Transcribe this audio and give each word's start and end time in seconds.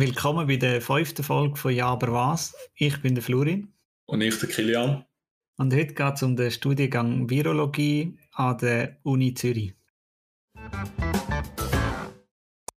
Willkommen 0.00 0.46
bei 0.46 0.54
der 0.54 0.80
fünften 0.80 1.24
Folge 1.24 1.56
von 1.56 1.74
Ja, 1.74 1.86
aber 1.86 2.12
was? 2.12 2.54
Ich 2.76 3.02
bin 3.02 3.16
der 3.16 3.24
Florin. 3.24 3.72
Und 4.06 4.20
ich, 4.20 4.38
der 4.38 4.48
Kilian. 4.48 5.04
Und 5.56 5.74
heute 5.74 5.92
geht 5.92 6.14
es 6.14 6.22
um 6.22 6.36
den 6.36 6.52
Studiengang 6.52 7.28
Virologie 7.28 8.16
an 8.30 8.56
der 8.58 9.00
Uni 9.02 9.34
Zürich. 9.34 9.74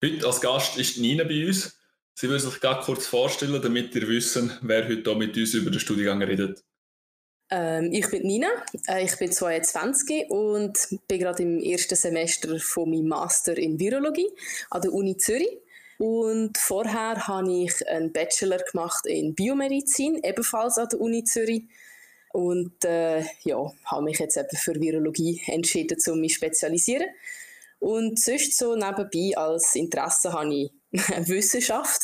Heute 0.00 0.27
als 0.28 0.41
Gast 0.41 0.78
ist 0.78 0.98
Nina 0.98 1.24
bei 1.24 1.45
uns. 1.45 1.77
Sie 2.14 2.30
will 2.30 2.38
sich 2.38 2.60
gerade 2.60 2.84
kurz 2.84 3.09
vorstellen, 3.09 3.60
damit 3.60 3.96
ihr 3.96 4.06
wissen, 4.06 4.52
wer 4.62 4.88
heute 4.88 5.10
hier 5.10 5.16
mit 5.16 5.37
uns 5.37 5.55
über 5.55 5.73
den 5.73 5.80
Studiengang 5.80 6.23
redet. 6.23 6.62
Ähm, 7.50 7.91
ich 7.92 8.09
bin 8.10 8.23
Nina, 8.28 8.48
äh, 8.87 9.05
ich 9.05 9.19
bin 9.19 9.32
22 9.32 10.30
und 10.30 10.78
bin 11.09 11.19
gerade 11.19 11.42
im 11.42 11.59
ersten 11.59 11.96
Semester 11.96 12.60
von 12.60 12.88
meinem 12.88 13.09
Master 13.09 13.59
in 13.59 13.80
Virologie 13.80 14.28
an 14.70 14.82
der 14.82 14.92
Uni 14.92 15.16
Zürich. 15.16 15.59
Und 15.98 16.57
vorher 16.59 17.27
habe 17.27 17.52
ich 17.52 17.87
einen 17.88 18.12
Bachelor 18.12 18.59
gemacht 18.59 19.05
in 19.07 19.34
Biomedizin, 19.34 20.21
ebenfalls 20.23 20.79
an 20.79 20.88
der 20.88 21.01
Uni 21.01 21.24
Zürich. 21.24 21.65
Und 22.33 22.84
äh, 22.84 23.24
ja, 23.43 23.73
habe 23.84 24.05
mich 24.05 24.19
jetzt 24.19 24.37
eben 24.37 24.57
für 24.57 24.80
Virologie 24.80 25.43
entschieden, 25.47 25.98
um 26.09 26.21
mich 26.21 26.34
zu 26.34 26.38
spezialisieren. 26.38 27.09
Und 27.80 28.21
sonst 28.21 28.57
so 28.57 28.74
nebenbei 28.74 29.37
als 29.37 29.74
Interesse 29.74 30.33
habe 30.33 30.55
ich 30.55 30.73
Wissenschaft. 31.29 32.02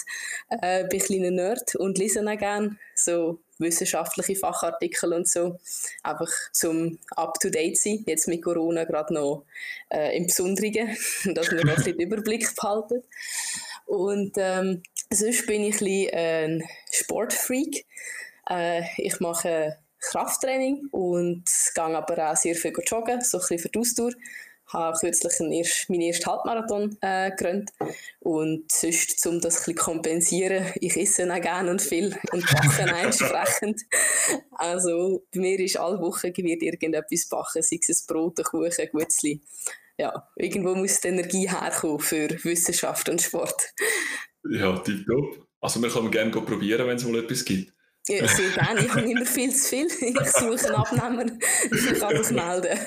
Äh, 0.49 0.87
bin 0.89 1.01
ein 1.01 1.07
kleiner 1.07 1.31
Nerd 1.31 1.75
und 1.77 1.99
lese 1.99 2.21
auch 2.21 2.39
gerne 2.39 2.77
so 2.95 3.41
wissenschaftliche 3.59 4.37
Fachartikel 4.37 5.13
und 5.13 5.29
so. 5.29 5.59
Einfach 6.03 6.31
zum 6.53 6.99
up-to-date 7.17 7.79
sein. 7.79 8.05
Jetzt 8.07 8.29
mit 8.29 8.43
Corona 8.43 8.85
gerade 8.85 9.15
noch 9.15 9.45
äh, 9.91 10.17
im 10.17 10.27
Besonderen, 10.27 10.97
dass 11.35 11.51
wir 11.51 11.65
noch 11.65 11.71
ein 11.71 11.77
bisschen 11.77 11.99
den 11.99 12.07
Überblick 12.09 12.55
behalten. 12.55 13.03
Und 13.85 14.33
ähm, 14.37 14.83
sonst 15.11 15.47
bin 15.47 15.63
ich 15.63 15.81
ein, 15.81 16.09
ein 16.13 16.69
Sportfreak. 16.91 17.87
Äh, 18.49 18.83
ich 18.99 19.21
mache 19.21 19.77
Krafttraining 20.01 20.89
und 20.91 21.45
gehe 21.75 21.85
aber 21.85 22.31
auch 22.31 22.37
sehr 22.37 22.55
viel 22.55 22.73
joggen, 22.87 23.21
so 23.23 23.39
ein 23.39 23.41
bisschen 23.41 23.59
für 23.59 23.69
die 23.69 23.79
Ausdauer. 23.79 24.13
Ich 24.67 24.73
habe 24.73 24.97
kürzlich 24.99 25.41
einen 25.41 25.53
erst, 25.53 25.91
meinen 25.91 26.03
ersten 26.03 26.27
Halbmarathon 26.27 26.97
äh, 27.01 27.31
gerannt. 27.37 27.71
Und 28.21 28.73
sonst, 28.73 29.25
um 29.27 29.41
das 29.41 29.69
ein 29.69 29.75
kompensieren, 29.75 30.67
ich 30.81 30.97
esse 30.97 31.31
auch 31.33 31.41
gerne 31.41 31.71
und 31.71 31.83
viel 31.83 32.17
und 32.33 32.45
backe 32.47 32.91
entsprechend. 32.91 33.83
Also 34.57 35.25
bei 35.33 35.41
mir 35.41 35.61
ist 35.61 35.77
alle 35.77 36.01
Wochen 36.01 36.35
wird 36.35 36.63
irgendetwas 36.63 37.27
backen, 37.29 37.63
sei 37.63 37.79
es 37.87 38.03
ein 38.03 38.07
Brot, 38.07 38.39
ein 38.39 38.45
Kuchen, 38.45 38.73
ein 38.79 38.89
Gutzli 38.91 39.41
ja, 39.99 40.29
irgendwo 40.37 40.75
muss 40.75 41.01
die 41.01 41.09
Energie 41.09 41.49
herkommen 41.49 42.01
für 42.01 42.29
Wissenschaft 42.45 43.09
und 43.09 43.23
Sport. 43.23 43.73
Ja, 44.51 44.77
tipptopp. 44.79 45.47
Also 45.61 45.81
wir 45.81 45.89
können 45.89 46.11
gerne 46.11 46.31
probieren, 46.31 46.87
wenn 46.87 46.97
es 46.97 47.05
mal 47.05 47.23
etwas 47.23 47.45
gibt. 47.45 47.73
Ja, 48.07 48.29
sehr 48.29 48.51
gerne. 48.51 48.85
Ich 48.85 48.91
habe 48.91 49.11
immer 49.11 49.25
viel 49.25 49.55
zu 49.55 49.69
viel. 49.69 49.87
Ich 49.87 50.31
suche 50.33 50.67
einen 50.67 50.75
Abnehmer. 50.75 51.25
Ich 51.73 51.99
kann 51.99 52.15
das 52.15 52.31
melden. 52.31 52.79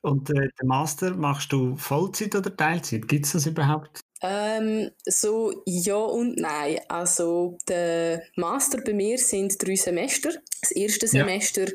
Und 0.00 0.30
äh, 0.30 0.48
den 0.60 0.66
Master 0.66 1.14
machst 1.14 1.52
du 1.52 1.76
Vollzeit 1.76 2.34
oder 2.34 2.56
Teilzeit? 2.56 3.06
Gibt 3.06 3.26
es 3.26 3.32
das 3.32 3.46
überhaupt? 3.46 4.00
Ähm, 4.22 4.90
so 5.04 5.62
ja 5.66 5.96
und 5.96 6.38
nein. 6.38 6.80
Also 6.88 7.58
der 7.68 8.22
Master 8.36 8.80
bei 8.80 8.94
mir 8.94 9.18
sind 9.18 9.62
drei 9.62 9.76
Semester. 9.76 10.30
Das 10.62 10.72
erste 10.72 11.06
Semester 11.06 11.66
ja 11.66 11.74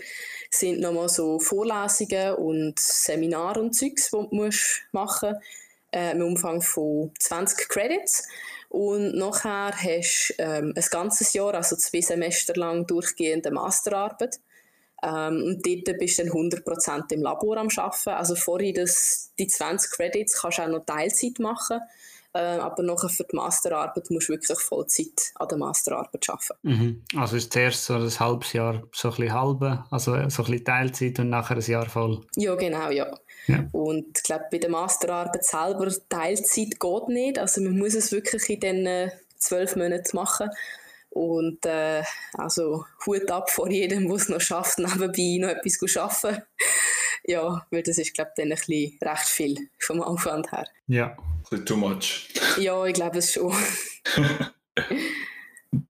sind 0.50 0.80
nochmal 0.80 1.10
so 1.10 1.40
Vorlesungen 1.40 2.36
und 2.36 2.80
Seminare 2.80 3.62
und 3.62 3.74
Zeugs, 3.74 4.12
die 4.12 4.18
du 4.18 4.50
machen 4.92 5.34
musst, 5.34 5.42
äh, 5.92 6.12
im 6.12 6.22
Umfang 6.22 6.62
von 6.62 7.12
20 7.20 7.70
Credits. 7.70 8.28
Und 8.70 9.16
nachher 9.16 9.72
hast 9.72 10.34
du 10.38 10.44
ähm, 10.44 10.74
ein 10.76 10.86
ganzes 10.92 11.34
Jahr, 11.34 11.54
also 11.54 11.76
zwei 11.76 12.02
Semester 12.02 12.56
lang 12.56 12.86
durchgehende 12.86 13.52
Masterarbeit. 13.52 14.40
Ähm, 15.04 15.44
und 15.44 15.66
dort 15.66 16.00
bist 16.00 16.20
du 16.20 16.24
dann 16.24 16.34
100% 16.34 17.14
im 17.14 17.22
Labor 17.22 17.58
am 17.58 17.70
Arbeiten. 17.76 18.10
Also 18.10 18.36
vorher 18.36 18.74
das, 18.74 19.32
die 19.38 19.48
20 19.48 19.92
Credits 19.92 20.42
kannst 20.42 20.58
du 20.58 20.64
auch 20.64 20.68
noch 20.68 20.86
Teilzeit 20.86 21.40
machen. 21.40 21.80
Äh, 22.34 22.60
aber 22.60 22.84
nachher 22.84 23.10
für 23.10 23.24
die 23.24 23.36
Masterarbeit 23.36 24.10
musst 24.10 24.30
du 24.30 24.34
wirklich 24.34 24.60
Vollzeit 24.60 25.32
an 25.36 25.48
der 25.48 25.58
Masterarbeit 25.58 26.30
arbeiten. 26.30 26.54
Mhm. 26.62 27.04
Also 27.16 27.38
ist 27.38 27.52
zuerst 27.52 27.86
so 27.86 27.96
ein 27.96 28.20
halbes 28.20 28.54
Jahr 28.54 28.84
so 28.92 29.10
ein 29.10 29.16
bisschen 29.16 29.34
halbe, 29.34 29.86
also 29.90 30.12
so 30.12 30.18
ein 30.18 30.28
bisschen 30.28 30.66
Teilzeit 30.66 31.20
und 31.20 31.30
nachher 31.30 31.56
ein 31.56 31.62
Jahr 31.62 31.90
voll? 31.90 32.22
Ja, 32.36 32.56
genau, 32.56 32.90
ja. 32.92 33.12
ja. 33.48 33.66
Und 33.72 34.18
ich 34.18 34.24
glaube, 34.24 34.46
bei 34.52 34.58
der 34.58 34.70
Masterarbeit 34.70 35.46
selber 35.46 35.92
Teilzeit 36.10 36.80
geht 36.80 37.08
nicht. 37.08 37.40
Also 37.40 37.62
man 37.62 37.78
muss 37.78 37.96
es 37.96 38.12
wirklich 38.12 38.50
in 38.50 38.60
den 38.60 39.12
zwölf 39.38 39.76
Monaten 39.76 40.16
machen. 40.16 40.50
Und 41.10 41.66
äh, 41.66 42.04
also 42.34 42.86
Hut 43.06 43.32
ab 43.32 43.50
vor 43.50 43.70
jedem, 43.72 44.08
der 44.08 44.16
es 44.16 44.30
noch 44.30 44.42
schafft, 44.42 44.78
nebenbei 44.78 45.38
noch 45.40 45.50
etwas 45.50 45.74
zu 45.74 46.02
arbeiten. 46.02 46.44
ja, 47.24 47.66
weil 47.72 47.84
das 47.84 47.98
ist, 47.98 48.14
glaube 48.14 48.32
ich, 48.36 48.44
dann 48.44 48.52
ein 48.52 48.58
bisschen 48.58 48.98
recht 49.02 49.28
viel 49.28 49.70
vom 49.80 50.02
Aufwand 50.02 50.52
her. 50.52 50.68
Ja. 50.88 51.18
Bisschen 51.50 51.66
too 51.66 51.78
much. 51.78 52.28
Ja, 52.58 52.86
ich 52.86 52.94
glaube 52.94 53.20
es 53.20 53.34
schon. 53.34 53.54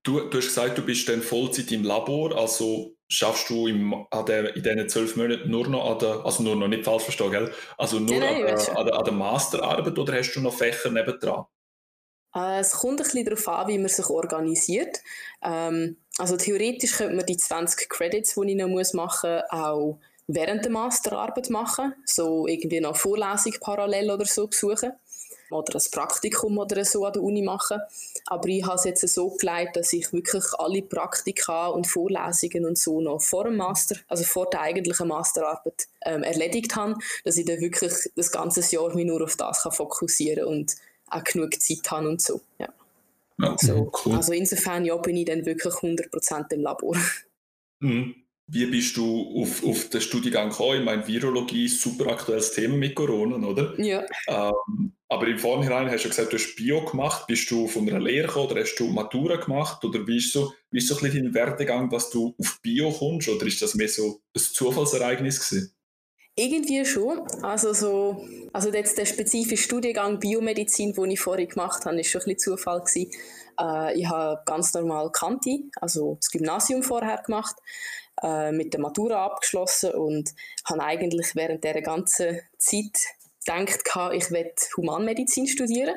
du, 0.04 0.20
du 0.22 0.38
hast 0.38 0.48
gesagt, 0.48 0.78
du 0.78 0.82
bist 0.84 1.10
dann 1.10 1.22
Vollzeit 1.22 1.72
im 1.72 1.84
Labor, 1.84 2.38
also 2.38 2.96
schaffst 3.08 3.50
du 3.50 3.68
im, 3.68 4.06
an 4.12 4.26
der, 4.26 4.56
in 4.56 4.64
diesen 4.64 4.90
zwölf 4.90 5.16
Monaten 5.16 5.50
nur 5.50 5.68
noch 5.68 5.92
an 5.92 6.00
der, 6.00 6.26
also 6.26 6.44
nur 6.44 6.56
noch 6.56 6.68
nicht 6.68 6.84
falsch 6.84 7.04
verstehen, 7.04 7.32
gell? 7.32 7.54
Also 7.78 8.00
nur 8.00 8.20
nein, 8.20 8.42
nein, 8.44 8.54
an, 8.54 8.58
der, 8.58 8.78
an, 8.78 8.86
der, 8.86 8.96
an 8.98 9.06
der 9.06 9.14
Masterarbeit 9.14 9.98
oder 9.98 10.14
hast 10.14 10.34
du 10.34 10.42
noch 10.42 10.54
Fächer 10.54 10.92
nebendran? 10.92 11.46
Äh, 12.36 12.60
es 12.60 12.72
kommt 12.72 13.00
ein 13.00 13.04
bisschen 13.04 13.26
darauf 13.26 13.48
an, 13.48 13.68
wie 13.68 13.78
man 13.78 13.90
sich 13.90 14.06
organisiert. 14.08 14.98
Ähm, 15.44 15.98
also 16.18 16.38
theoretisch 16.38 16.94
könnte 16.94 17.16
man 17.16 17.26
die 17.26 17.38
20 17.38 17.90
Credits, 17.90 18.36
die 18.36 18.52
ich 18.52 18.56
noch 18.56 18.68
machen 18.68 19.32
muss, 19.32 19.52
auch 19.52 20.00
während 20.28 20.66
der 20.66 20.72
Masterarbeit 20.72 21.50
machen. 21.50 21.94
So 22.06 22.48
irgendwie 22.48 22.82
noch 22.82 22.98
Vorlesung 22.98 23.54
parallel 23.62 24.12
oder 24.12 24.26
so 24.26 24.48
besuchen. 24.48 24.92
Oder 25.50 25.76
ein 25.76 25.92
Praktikum 25.92 26.58
oder 26.58 26.84
so 26.84 27.06
an 27.06 27.14
der 27.14 27.24
Uni 27.24 27.42
machen. 27.42 27.80
Aber 28.26 28.48
ich 28.50 28.66
habe 28.66 28.76
es 28.76 28.84
jetzt 28.84 29.08
so 29.08 29.30
geleitet, 29.30 29.78
dass 29.78 29.94
ich 29.94 30.12
wirklich 30.12 30.44
alle 30.58 30.82
Praktika 30.82 31.68
und 31.68 31.88
Vorlesungen 31.88 32.66
und 32.66 32.78
so 32.78 33.02
noch 33.02 33.22
vor 33.22 33.46
dem 33.46 33.58
Master, 33.58 33.96
also 34.08 34.24
vor 34.24 34.50
der 34.50 34.62
eigentlichen 34.62 35.08
Masterarbeit 35.08 35.88
ähm, 36.06 36.24
erledigt 36.24 36.76
habe, 36.76 36.96
dass 37.24 37.38
ich 37.38 37.46
dann 37.46 37.62
wirklich 37.62 37.94
das 38.16 38.32
ganze 38.32 38.62
Jahr 38.76 38.94
mich 38.94 39.06
nur 39.06 39.24
auf 39.24 39.36
das 39.36 39.64
kann 39.64 39.72
fokussieren 39.72 40.46
und 40.46 40.76
auch 41.10 41.24
genug 41.24 41.60
Zeit 41.62 41.90
habe 41.92 42.10
und 42.10 42.22
so. 42.22 42.42
Ja. 42.60 42.70
Also, 43.40 43.92
cool. 44.06 44.16
also 44.16 44.34
insofern 44.34 44.84
ja, 44.84 44.98
bin 44.98 45.16
ich 45.16 45.26
dann 45.26 45.46
wirklich 45.46 45.74
100% 45.74 46.54
im 46.54 46.62
Labor. 46.62 46.98
Mhm. 47.80 48.16
Wie 48.50 48.66
bist 48.66 48.96
du 48.96 49.42
auf, 49.42 49.64
auf 49.66 49.90
den 49.90 50.00
Studiengang 50.00 50.50
gekommen? 50.50 50.80
Ich 50.80 50.86
meine, 50.86 51.06
Virologie 51.06 51.66
ist 51.66 51.86
ein 51.86 51.92
super 51.92 52.12
aktuelles 52.12 52.54
Thema 52.54 52.78
mit 52.78 52.96
Corona, 52.96 53.46
oder? 53.46 53.80
Ja. 53.80 54.06
Ähm, 54.28 54.94
aber 55.10 55.28
im 55.28 55.38
Vorhinein 55.38 55.90
hast 55.90 56.06
du 56.06 56.10
gesagt, 56.10 56.32
du 56.32 56.38
hast 56.38 56.56
Bio 56.56 56.84
gemacht. 56.86 57.28
Bist 57.28 57.50
du 57.52 57.68
von 57.68 57.88
einer 57.88 58.00
Lehre 58.00 58.28
gekommen 58.28 58.52
oder 58.52 58.62
hast 58.62 58.76
du 58.76 58.88
Matura 58.88 59.36
gemacht? 59.36 59.84
Oder 59.84 60.06
wie 60.08 60.18
ist 60.18 60.32
so, 60.32 60.54
wie 60.72 60.78
ist 60.78 60.88
so 60.88 60.96
ein 60.96 61.04
bisschen 61.04 61.24
dein 61.24 61.34
Werdegang, 61.34 61.90
dass 61.90 62.10
du 62.10 62.36
auf 62.40 62.60
Bio 62.62 62.92
kommst? 62.92 63.30
Oder 63.30 63.46
ist 63.46 63.62
das 63.62 63.76
mehr 63.76 63.90
so 63.90 64.22
ein 64.36 64.42
Zufallsereignis 64.42 65.40
gewesen? 65.40 65.77
Irgendwie 66.40 66.86
schon. 66.86 67.22
Also, 67.42 67.74
so, 67.74 68.24
also 68.54 68.70
jetzt 68.70 68.96
der 68.96 69.08
spezifische 69.08 69.64
Studiengang 69.64 70.20
Biomedizin, 70.20 70.94
den 70.94 71.10
ich 71.10 71.20
vorher 71.20 71.48
gemacht 71.48 71.84
habe, 71.86 71.98
war 71.98 72.04
schon 72.04 72.22
ein 72.22 72.36
bisschen 72.36 72.58
Zufall. 72.58 72.82
Gewesen. 72.82 73.12
Äh, 73.60 74.00
ich 74.00 74.08
habe 74.08 74.44
ganz 74.46 74.72
normal 74.76 75.12
Kanti, 75.12 75.72
also 75.82 76.18
das 76.22 76.30
Gymnasium 76.30 76.84
vorher 76.84 77.24
gemacht 77.26 77.56
äh, 78.22 78.52
mit 78.52 78.72
der 78.72 78.82
Matura 78.82 79.26
abgeschlossen 79.26 79.94
und 79.94 80.30
habe 80.66 80.84
eigentlich 80.84 81.36
während 81.36 81.64
der 81.64 81.82
ganzen 81.82 82.40
Zeit 82.60 83.00
gedacht, 83.44 84.14
ich 84.14 84.30
werde 84.30 84.54
Humanmedizin 84.78 85.48
studieren. 85.48 85.96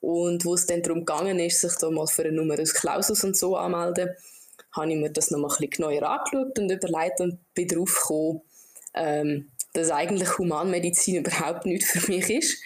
Und 0.00 0.44
wo 0.46 0.54
es 0.54 0.66
dann 0.66 0.82
darum 0.82 1.00
gegangen 1.04 1.38
ist, 1.38 1.60
sich 1.60 1.76
da 1.76 1.90
mal 1.90 2.08
für 2.08 2.24
einen 2.24 2.36
Numerus 2.36 2.74
Clausus 2.74 3.22
und 3.22 3.36
so 3.36 3.54
anmelden, 3.54 4.10
habe 4.72 4.90
ich 4.90 4.96
mir 4.96 5.10
das 5.10 5.30
noch 5.30 5.38
mal 5.38 5.46
ein 5.48 5.68
bisschen 5.68 5.70
genauer 5.70 6.02
angeschaut 6.02 6.58
und 6.58 6.72
überlegt 6.72 7.20
und 7.20 7.38
bin 7.54 7.68
darauf 7.68 7.94
gekommen, 8.00 8.40
ähm, 8.94 9.50
dass 9.72 9.90
eigentlich 9.90 10.38
Humanmedizin 10.38 11.16
überhaupt 11.16 11.66
nicht 11.66 11.84
für 11.84 12.10
mich 12.10 12.28
ist, 12.30 12.62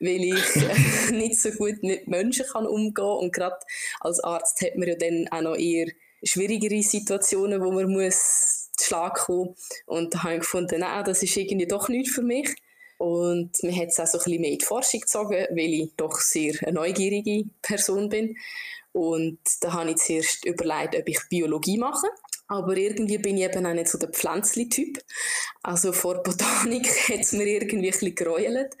weil 0.00 0.24
ich 0.24 0.56
äh, 0.56 1.12
nicht 1.12 1.40
so 1.40 1.50
gut 1.50 1.82
mit 1.82 2.08
Menschen 2.08 2.46
kann 2.46 2.66
umgehen 2.66 2.94
kann 2.94 3.18
und 3.18 3.32
gerade 3.32 3.58
als 4.00 4.20
Arzt 4.20 4.60
hat 4.62 4.76
man 4.76 4.88
ja 4.88 4.94
dann 4.94 5.28
auch 5.30 5.42
noch 5.42 5.56
eher 5.56 5.88
schwierigere 6.22 6.82
Situationen, 6.82 7.62
wo 7.62 7.70
man 7.72 7.90
muss 7.90 8.66
Schlag 8.86 9.14
kommen. 9.16 9.54
Und 9.86 10.14
da 10.14 10.22
habe 10.22 10.34
ich 10.34 10.40
gefunden, 10.40 10.80
nein, 10.80 11.04
das 11.04 11.22
ist 11.22 11.36
irgendwie 11.36 11.66
doch 11.66 11.88
nichts 11.88 12.14
für 12.14 12.22
mich. 12.22 12.54
Und 12.98 13.50
mir 13.62 13.76
hat 13.76 13.88
es 13.88 14.00
auch 14.00 14.06
so 14.06 14.18
ein 14.18 14.24
bisschen 14.24 14.40
mehr 14.40 14.52
in 14.52 14.58
die 14.58 14.64
Forschung 14.64 15.00
gezogen, 15.00 15.46
weil 15.50 15.74
ich 15.74 15.92
doch 15.96 16.18
sehr 16.18 16.54
eine 16.62 16.72
neugierige 16.72 17.48
Person 17.60 18.08
bin. 18.08 18.36
Und 18.92 19.38
da 19.60 19.74
habe 19.74 19.90
ich 19.90 19.96
zuerst 19.96 20.46
überlegt, 20.46 20.96
ob 20.96 21.06
ich 21.06 21.20
Biologie 21.28 21.76
mache. 21.76 22.06
Aber 22.48 22.76
irgendwie 22.76 23.18
bin 23.18 23.36
ich 23.36 23.44
eben 23.44 23.66
auch 23.66 23.74
nicht 23.74 23.88
so 23.88 23.98
der 23.98 24.10
Pflänzli-Typ. 24.10 24.98
Also 25.62 25.92
vor 25.92 26.22
Botanik 26.22 26.86
hat 27.08 27.20
es 27.20 27.32
mir 27.32 27.46
irgendwie 27.46 27.88
ein 27.88 27.92
bisschen 27.92 28.14
geräuelt. 28.14 28.76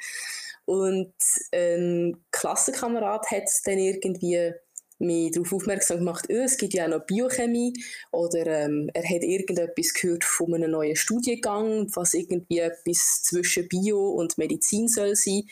Und 0.64 1.14
ein 1.52 2.24
Klassenkamerad 2.32 3.30
hat 3.30 3.44
es 3.44 3.62
dann 3.62 3.78
irgendwie 3.78 4.52
mich 4.98 5.32
darauf 5.32 5.52
aufmerksam 5.52 5.98
gemacht, 5.98 6.26
oh, 6.28 6.32
es 6.32 6.56
gibt 6.56 6.74
ja 6.74 6.86
auch 6.86 6.90
noch 6.90 7.06
Biochemie 7.06 7.72
oder 8.10 8.46
ähm, 8.46 8.90
er 8.94 9.04
hat 9.04 9.22
irgendetwas 9.22 9.94
gehört 9.94 10.24
von 10.24 10.54
einem 10.54 10.70
neuen 10.70 10.96
Studiengang, 10.96 11.88
was 11.94 12.14
irgendwie 12.14 12.60
etwas 12.60 13.22
zwischen 13.22 13.68
Bio 13.68 14.10
und 14.10 14.38
Medizin 14.38 14.88
soll 14.88 15.16
sein. 15.16 15.42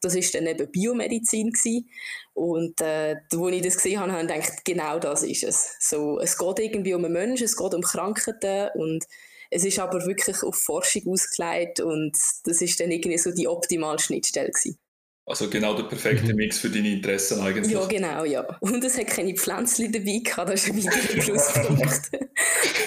Das 0.00 0.14
ist 0.14 0.34
dann 0.34 0.46
eben 0.46 0.70
Biomedizin 0.70 1.50
gewesen. 1.50 1.88
Und 2.34 2.80
äh, 2.80 3.16
als 3.32 3.52
ich 3.52 3.62
das 3.62 3.76
gesehen 3.76 4.00
habe, 4.00 4.12
habe 4.12 4.22
ich 4.22 4.28
gedacht, 4.28 4.64
genau 4.64 4.98
das 4.98 5.22
ist 5.22 5.44
es. 5.44 5.76
So, 5.80 6.18
es 6.20 6.38
geht 6.38 6.58
irgendwie 6.58 6.94
um 6.94 7.04
einen 7.04 7.12
Menschen, 7.12 7.44
es 7.44 7.56
geht 7.56 7.74
um 7.74 7.82
Krankheiten 7.82 8.70
und 8.74 9.04
es 9.50 9.64
ist 9.64 9.78
aber 9.78 10.06
wirklich 10.06 10.42
auf 10.42 10.54
Forschung 10.54 11.08
ausgelegt 11.08 11.80
und 11.80 12.16
das 12.44 12.62
ist 12.62 12.78
dann 12.78 12.92
irgendwie 12.92 13.18
so 13.18 13.32
die 13.32 13.48
optimale 13.48 13.98
Schnittstelle 13.98 14.50
gewesen. 14.50 14.78
Also 15.26 15.48
genau 15.48 15.74
der 15.74 15.84
perfekte 15.84 16.32
mhm. 16.32 16.36
Mix 16.36 16.58
für 16.58 16.70
deine 16.70 16.88
Interessen 16.88 17.40
eigentlich. 17.40 17.72
Ja, 17.72 17.86
genau, 17.86 18.24
ja. 18.24 18.40
Und 18.60 18.82
es 18.84 18.98
hat 18.98 19.06
keine 19.06 19.34
Pflänzchen 19.34 19.92
dabei 19.92 20.20
gehabt, 20.24 20.50
das 20.50 20.66
ist 20.66 20.70
ein 20.70 20.84
weiterer 20.84 21.22
Pluspunkt. 21.22 22.10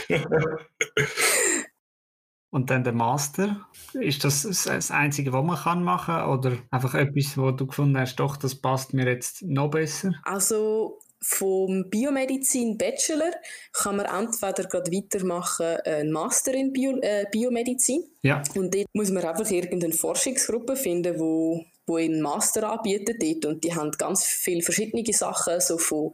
Und 2.54 2.70
dann 2.70 2.84
der 2.84 2.94
Master, 2.94 3.66
ist 3.94 4.24
das 4.24 4.44
das 4.44 4.92
Einzige, 4.92 5.34
was 5.34 5.44
man 5.44 5.58
kann 5.58 5.84
machen 5.84 6.14
kann? 6.14 6.30
Oder 6.30 6.58
einfach 6.70 6.94
etwas, 6.94 7.36
wo 7.36 7.50
du 7.50 7.66
gefunden 7.66 7.98
hast, 7.98 8.18
doch, 8.18 8.38
das 8.38 8.54
passt 8.54 8.94
mir 8.94 9.08
jetzt 9.08 9.42
noch 9.42 9.72
besser? 9.72 10.14
Also 10.22 11.00
vom 11.20 11.90
Biomedizin 11.90 12.78
Bachelor 12.78 13.32
kann 13.72 13.96
man 13.96 14.06
entweder 14.06 14.68
gerade 14.68 14.92
weitermachen 14.92 15.78
einen 15.84 16.12
Master 16.12 16.54
in 16.54 16.72
Bio, 16.74 17.00
äh, 17.02 17.26
Biomedizin. 17.32 18.04
Ja. 18.22 18.44
Und 18.54 18.76
dort 18.76 18.86
muss 18.94 19.10
man 19.10 19.24
einfach 19.24 19.50
irgendeine 19.50 19.94
Forschungsgruppe 19.94 20.76
finden, 20.76 21.18
wo 21.18 21.66
wo 21.86 21.98
einen 21.98 22.22
Master 22.22 22.70
anbieten 22.70 23.18
dort. 23.20 23.46
Und 23.46 23.64
die 23.64 23.76
haben 23.76 23.92
ganz 23.92 24.26
viele 24.26 24.62
verschiedene 24.62 25.04
Sachen, 25.14 25.60
so 25.60 25.78
von 25.78 26.14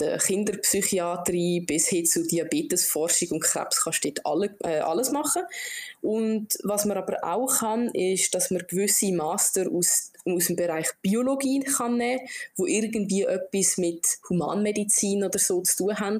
der 0.00 0.18
Kinderpsychiatrie 0.18 1.60
bis 1.60 1.88
hin 1.88 2.04
zu 2.04 2.26
Diabetesforschung 2.26 3.30
und 3.30 3.40
Krebs 3.40 3.82
kannst 3.82 4.04
du 4.04 4.10
dort 4.10 4.26
alle, 4.26 4.54
äh, 4.62 4.80
alles 4.80 5.10
machen. 5.10 5.42
Und 6.02 6.58
was 6.62 6.84
man 6.84 6.98
aber 6.98 7.24
auch 7.24 7.46
kann, 7.58 7.88
ist, 7.88 8.34
dass 8.34 8.50
man 8.50 8.66
gewisse 8.66 9.12
Master 9.12 9.70
aus, 9.70 10.12
aus 10.24 10.46
dem 10.46 10.56
Bereich 10.56 10.88
Biologie 11.02 11.60
kann 11.60 11.96
nehmen, 11.96 12.20
wo 12.56 12.66
irgendwie 12.66 13.22
etwas 13.22 13.78
mit 13.78 14.06
Humanmedizin 14.28 15.24
oder 15.24 15.38
so 15.38 15.62
zu 15.62 15.76
tun 15.76 15.98
haben. 15.98 16.18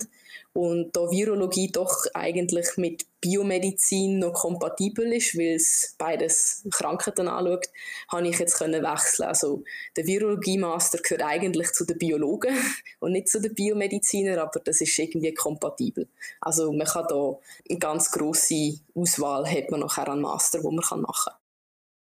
Und 0.53 0.97
da 0.97 1.11
Virologie 1.11 1.71
doch 1.71 2.07
eigentlich 2.15 2.77
mit 2.77 3.05
Biomedizin 3.21 4.19
noch 4.19 4.33
kompatibel 4.33 5.13
ist, 5.13 5.37
weil 5.37 5.57
es 5.57 5.95
beides 5.99 6.65
Krankheiten 6.71 7.29
anschaut, 7.29 7.67
habe 8.09 8.29
ich 8.29 8.39
jetzt 8.39 8.57
können 8.57 8.83
wechseln. 8.83 9.29
Also 9.29 9.65
der 9.97 10.07
Virologie-Master 10.07 10.99
gehört 10.99 11.23
eigentlich 11.25 11.73
zu 11.73 11.85
den 11.85 11.99
Biologen 11.99 12.57
und 13.01 13.13
nicht 13.13 13.29
zu 13.29 13.41
den 13.41 13.55
Biomedizinern, 13.55 14.39
aber 14.39 14.61
das 14.61 14.81
ist 14.81 14.99
irgendwie 14.99 15.35
kompatibel. 15.35 16.09
Also 16.41 16.73
man 16.73 16.87
kann 16.87 17.07
da 17.09 17.39
eine 17.69 17.79
ganz 17.79 18.11
grosse 18.11 18.79
Auswahl 18.95 19.47
hat 19.51 19.71
man 19.71 19.81
nachher 19.81 20.09
an 20.09 20.21
Master, 20.21 20.63
wo 20.63 20.71
man 20.71 20.85
kann 20.85 21.03
machen. 21.03 21.33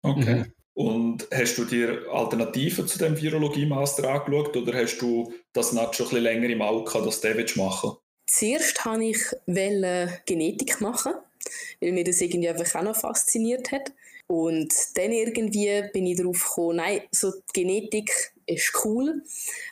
Okay. 0.04 0.36
Mhm. 0.36 0.54
Und 0.76 1.28
hast 1.32 1.58
du 1.58 1.66
dir 1.66 2.08
Alternativen 2.12 2.88
zu 2.88 2.98
dem 2.98 3.20
Virologie-Master 3.20 4.10
angeschaut 4.10 4.58
oder 4.58 4.74
hast 4.74 4.98
du 5.00 5.32
das 5.54 5.72
nicht 5.72 5.96
schon 5.96 6.08
ein 6.08 6.10
bisschen 6.10 6.24
länger 6.24 6.50
im 6.50 6.62
Auge 6.64 6.86
gehabt, 6.86 7.06
dass 7.06 7.22
du 7.22 7.34
das 7.34 7.56
machen 7.56 7.92
willst? 7.92 8.03
Zuerst 8.36 8.84
wollte 8.84 9.04
ich 9.04 10.26
Genetik 10.26 10.82
machen, 10.82 11.14
weil 11.80 11.92
mir 11.92 12.04
das 12.04 12.20
irgendwie 12.20 12.50
einfach 12.50 12.80
auch 12.80 12.84
noch 12.84 12.96
fasziniert 12.96 13.72
hat. 13.72 13.92
Und 14.26 14.74
dann 14.96 15.12
irgendwie 15.12 15.84
bin 15.94 16.08
ich 16.08 16.18
darauf 16.18 16.44
gekommen, 16.44 16.78
nein, 16.78 17.02
so 17.12 17.32
Genetik 17.54 18.34
ist 18.48 18.74
cool, 18.84 19.22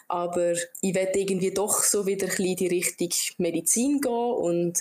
aber 0.08 0.54
ich 0.81 0.94
werde 0.94 1.19
irgendwie 1.19 1.52
doch 1.52 1.81
so 1.81 2.06
wieder 2.06 2.28
in 2.38 2.56
die 2.56 2.68
Richtung 2.68 3.10
Medizin 3.40 4.00
gehen 4.00 4.12
und 4.12 4.80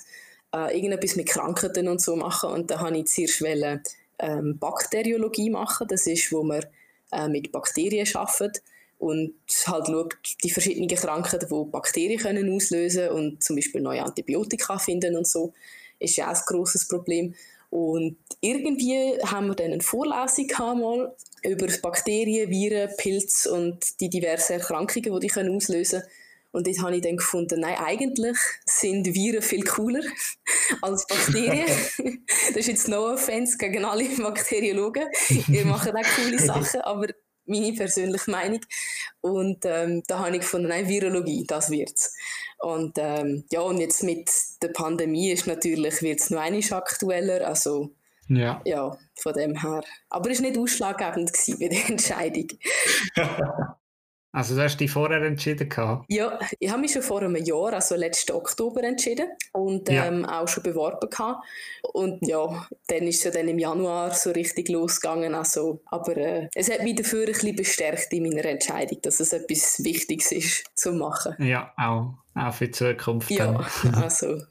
äh, 0.54 0.76
irgendetwas 0.76 1.16
mit 1.16 1.28
Krankheiten 1.28 1.88
und 1.88 2.02
so 2.02 2.16
machen. 2.16 2.50
Und 2.50 2.70
da 2.70 2.80
habe 2.80 2.98
ich 2.98 3.06
zuerst 3.06 3.40
wollen, 3.40 3.82
ähm, 4.18 4.58
Bakteriologie 4.58 5.48
machen, 5.48 5.88
das 5.88 6.06
ist, 6.06 6.30
wo 6.32 6.42
man 6.42 6.66
äh, 7.12 7.28
mit 7.28 7.50
Bakterien 7.50 8.06
arbeitet 8.14 8.62
und 9.00 9.32
halt 9.66 9.86
schaut 9.86 10.14
die 10.44 10.50
verschiedenen 10.50 10.86
Krankheiten, 10.88 11.48
die 11.48 11.70
Bakterien 11.70 12.20
können 12.20 12.54
auslösen 12.54 13.08
und 13.08 13.42
zum 13.42 13.56
Beispiel 13.56 13.80
neue 13.80 14.02
Antibiotika 14.02 14.78
finden 14.78 15.16
und 15.16 15.26
so, 15.26 15.54
ist 15.98 16.16
ja 16.16 16.30
auch 16.30 16.36
ein 16.36 16.42
grosses 16.44 16.86
Problem. 16.86 17.34
Und 17.70 18.18
irgendwie 18.42 19.18
haben 19.24 19.46
wir 19.46 19.54
dann 19.54 19.72
eine 19.72 19.80
Vorlesung 19.80 20.48
mal 20.78 21.16
über 21.42 21.66
Bakterien, 21.80 22.50
Viren, 22.50 22.90
Pilze 22.98 23.50
und 23.50 24.00
die 24.00 24.10
diversen 24.10 24.54
Erkrankungen, 24.54 25.14
die 25.14 25.26
die 25.26 25.32
können 25.32 25.56
auslösen 25.56 26.00
können. 26.00 26.12
Und 26.52 26.66
dort 26.66 26.82
habe 26.82 26.96
ich 26.96 27.02
dann 27.02 27.16
gefunden, 27.16 27.60
nein, 27.60 27.76
eigentlich 27.78 28.36
sind 28.66 29.14
Viren 29.14 29.40
viel 29.40 29.64
cooler 29.64 30.02
als 30.82 31.06
Bakterien. 31.06 31.64
das 32.48 32.56
ist 32.56 32.66
jetzt 32.66 32.88
no 32.88 33.14
offense 33.14 33.56
gegen 33.56 33.84
alle 33.86 34.04
Bakteriologen. 34.04 35.04
Ihr 35.48 35.64
macht 35.64 35.88
auch 35.88 36.02
coole 36.16 36.38
Sachen, 36.38 36.82
aber 36.82 37.06
meine 37.46 37.72
persönliche 37.72 38.30
Meinung. 38.30 38.60
Und 39.20 39.64
ähm, 39.64 40.02
da 40.06 40.20
habe 40.20 40.36
ich 40.36 40.42
gefunden, 40.42 40.68
nein, 40.68 40.88
Virologie, 40.88 41.44
das 41.46 41.70
wird's. 41.70 42.14
Und 42.58 42.98
ähm, 42.98 43.44
ja, 43.50 43.60
und 43.60 43.78
jetzt 43.78 44.02
mit 44.02 44.30
der 44.62 44.68
Pandemie 44.68 45.30
ist 45.30 45.46
natürlich, 45.46 46.02
wird 46.02 46.20
es 46.20 46.30
noch 46.30 46.40
einmal 46.40 46.62
aktueller, 46.72 47.46
also 47.46 47.90
ja. 48.28 48.60
ja, 48.64 48.96
von 49.14 49.32
dem 49.32 49.60
her. 49.60 49.82
Aber 50.08 50.30
es 50.30 50.42
war 50.42 50.48
nicht 50.48 50.58
ausschlaggebend 50.58 51.32
bei 51.58 51.68
der 51.68 51.86
Entscheidung. 51.88 52.48
Also 54.32 54.54
du 54.54 54.62
hast 54.62 54.78
dich 54.78 54.90
vorher 54.90 55.22
entschieden 55.22 55.68
gehabt? 55.68 56.04
Ja, 56.08 56.38
ich 56.60 56.70
habe 56.70 56.80
mich 56.80 56.92
schon 56.92 57.02
vor 57.02 57.20
einem 57.20 57.34
Jahr, 57.34 57.72
also 57.72 57.96
letzten 57.96 58.32
Oktober 58.32 58.84
entschieden 58.84 59.28
und 59.52 59.90
ähm, 59.90 60.22
ja. 60.22 60.40
auch 60.40 60.46
schon 60.46 60.62
beworben 60.62 61.10
gehabt. 61.10 61.44
Und 61.92 62.24
ja, 62.26 62.68
dann 62.86 63.02
ist 63.08 63.18
es 63.18 63.24
ja 63.24 63.30
dann 63.32 63.48
im 63.48 63.58
Januar 63.58 64.14
so 64.14 64.30
richtig 64.30 64.68
losgegangen. 64.68 65.34
Also, 65.34 65.82
aber 65.86 66.16
äh, 66.16 66.48
es 66.54 66.70
hat 66.70 66.84
mich 66.84 66.94
dafür 66.94 67.26
ein 67.26 67.32
bisschen 67.32 67.56
bestärkt 67.56 68.12
in 68.12 68.22
meiner 68.22 68.44
Entscheidung, 68.44 68.98
dass 69.02 69.18
es 69.18 69.32
etwas 69.32 69.82
Wichtiges 69.82 70.30
ist 70.30 70.64
zu 70.76 70.92
machen. 70.92 71.34
Ja, 71.44 71.72
auch, 71.76 72.14
auch 72.36 72.54
für 72.54 72.66
die 72.66 72.72
Zukunft. 72.72 73.32
Ja, 73.32 73.66
also. 73.94 74.42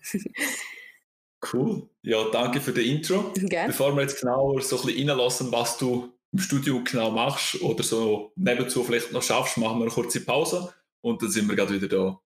cool. 1.54 1.90
Ja, 2.02 2.26
danke 2.34 2.60
für 2.60 2.74
das 2.74 2.84
Intro. 2.84 3.32
Gerne. 3.34 3.68
Bevor 3.68 3.96
wir 3.96 4.02
jetzt 4.02 4.20
genauer 4.20 4.60
so 4.62 4.78
ein 4.82 4.88
bisschen 4.88 5.10
reinlassen, 5.10 5.52
was 5.54 5.78
du 5.78 6.19
im 6.32 6.40
Studio 6.40 6.84
genau 6.84 7.12
machst 7.12 7.62
oder 7.62 7.84
so 7.84 8.32
nebenzu 8.36 8.84
vielleicht 8.84 9.12
noch 9.12 9.24
schaffst, 9.24 9.58
machen 9.58 9.80
wir 9.80 9.86
eine 9.86 9.94
kurze 9.94 10.24
Pause 10.24 10.74
und 11.02 11.22
dann 11.22 11.30
sind 11.30 11.48
wir 11.48 11.56
gerade 11.56 11.74
wieder 11.74 11.88
da. 11.88 12.20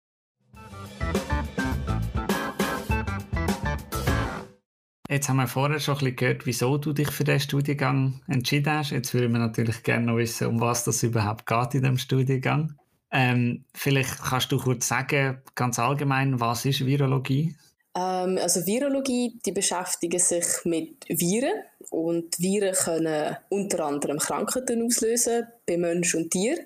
Jetzt 5.10 5.28
haben 5.28 5.38
wir 5.38 5.48
vorher 5.48 5.82
schon 5.82 5.96
ein 5.96 6.00
bisschen 6.00 6.16
gehört, 6.16 6.46
wieso 6.46 6.78
du 6.78 6.94
dich 6.94 7.12
für 7.12 7.26
diesen 7.26 7.42
Studiengang 7.42 8.22
entschieden 8.28 8.72
hast. 8.72 8.92
Jetzt 8.92 9.14
würden 9.14 9.34
wir 9.34 9.40
natürlich 9.40 9.84
gerne 9.84 10.06
noch 10.06 10.18
wissen, 10.18 10.48
um 10.48 10.62
was 10.62 10.86
das 10.86 11.04
überhaupt 11.04 11.46
geht 11.46 11.76
in 11.76 11.82
diesem 11.82 11.98
Studiengang. 11.98 12.78
Ähm, 13.12 13.66
vielleicht 13.74 14.24
kannst 14.24 14.54
du 14.54 14.58
kurz 14.58 14.88
sagen, 14.88 15.42
ganz 15.54 15.80
allgemein, 15.80 16.40
was 16.40 16.64
ist 16.64 16.86
Virologie? 16.86 17.58
Ähm, 17.96 18.38
also 18.42 18.66
Virologie, 18.66 19.40
die 19.46 19.52
beschäftigen 19.52 20.20
sich 20.20 20.46
mit 20.64 21.06
Viren 21.10 21.64
und 21.90 22.40
Viren 22.40 22.74
können 22.74 23.38
unter 23.50 23.86
anderem 23.86 24.18
Krankheiten 24.18 24.84
auslösen 24.84 25.48
bei 25.66 25.78
Mensch 25.78 26.16
und 26.16 26.32
Tier. 26.32 26.58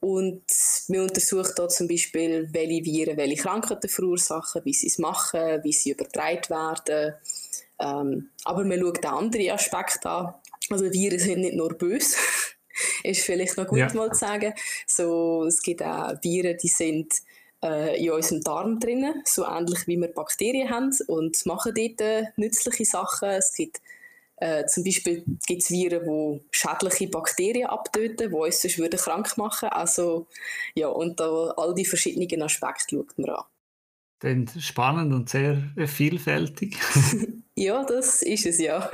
Und 0.00 0.42
wir 0.88 1.02
untersuchen 1.02 1.52
dort 1.56 1.72
zum 1.72 1.88
Beispiel, 1.88 2.48
welche 2.52 2.84
Viren 2.84 3.16
welche 3.16 3.42
Krankheiten 3.42 3.88
verursachen, 3.88 4.62
wie 4.64 4.72
sie 4.72 4.86
es 4.86 4.98
machen, 4.98 5.62
wie 5.62 5.72
sie 5.72 5.90
übertragen 5.90 6.48
werden. 6.48 7.14
Ähm, 7.78 8.30
aber 8.44 8.64
man 8.64 8.80
schaut 8.80 9.04
auch 9.04 9.18
andere 9.18 9.52
Aspekte 9.52 10.08
an. 10.08 10.34
Also 10.70 10.90
Viren 10.92 11.18
sind 11.18 11.40
nicht 11.40 11.56
nur 11.56 11.76
böse, 11.76 12.16
ist 13.04 13.22
vielleicht 13.22 13.56
noch 13.56 13.66
gut 13.66 13.78
ja. 13.78 13.92
mal 13.94 14.10
zu 14.12 14.20
sagen. 14.20 14.54
So, 14.86 15.44
es 15.44 15.60
gibt 15.62 15.82
auch 15.82 16.12
Viren, 16.22 16.56
die 16.56 16.68
sind 16.68 17.12
äh, 17.62 18.02
in 18.02 18.12
unserem 18.12 18.40
Darm 18.42 18.80
drin, 18.80 19.22
so 19.24 19.44
ähnlich 19.44 19.86
wie 19.86 19.96
wir 19.96 20.08
Bakterien 20.08 20.70
haben 20.70 20.96
und 21.06 21.44
machen 21.46 21.72
dort 21.74 22.00
äh, 22.00 22.24
nützliche 22.36 22.84
Sachen. 22.84 23.28
Es 23.30 23.52
gibt 23.52 23.80
äh, 24.38 24.66
zum 24.66 24.84
Beispiel 24.84 25.24
gibt 25.46 25.62
es 25.62 25.70
Viren, 25.70 26.04
die 26.04 26.44
schädliche 26.50 27.08
Bakterien 27.08 27.68
abtöten, 27.68 28.28
die 28.28 28.34
uns 28.34 28.60
sonst 28.60 28.78
würden 28.78 28.98
krank 28.98 29.38
machen 29.38 29.70
Also, 29.70 30.26
ja, 30.74 30.88
und 30.88 31.18
da 31.20 31.54
all 31.56 31.74
die 31.74 31.86
verschiedenen 31.86 32.42
Aspekte 32.42 32.96
schaut 32.96 33.18
man 33.18 33.30
an. 33.30 33.44
Klingt 34.18 34.50
spannend 34.60 35.12
und 35.14 35.28
sehr 35.28 35.62
vielfältig. 35.86 36.76
ja, 37.54 37.84
das 37.84 38.22
ist 38.22 38.46
es 38.46 38.58
ja. 38.58 38.90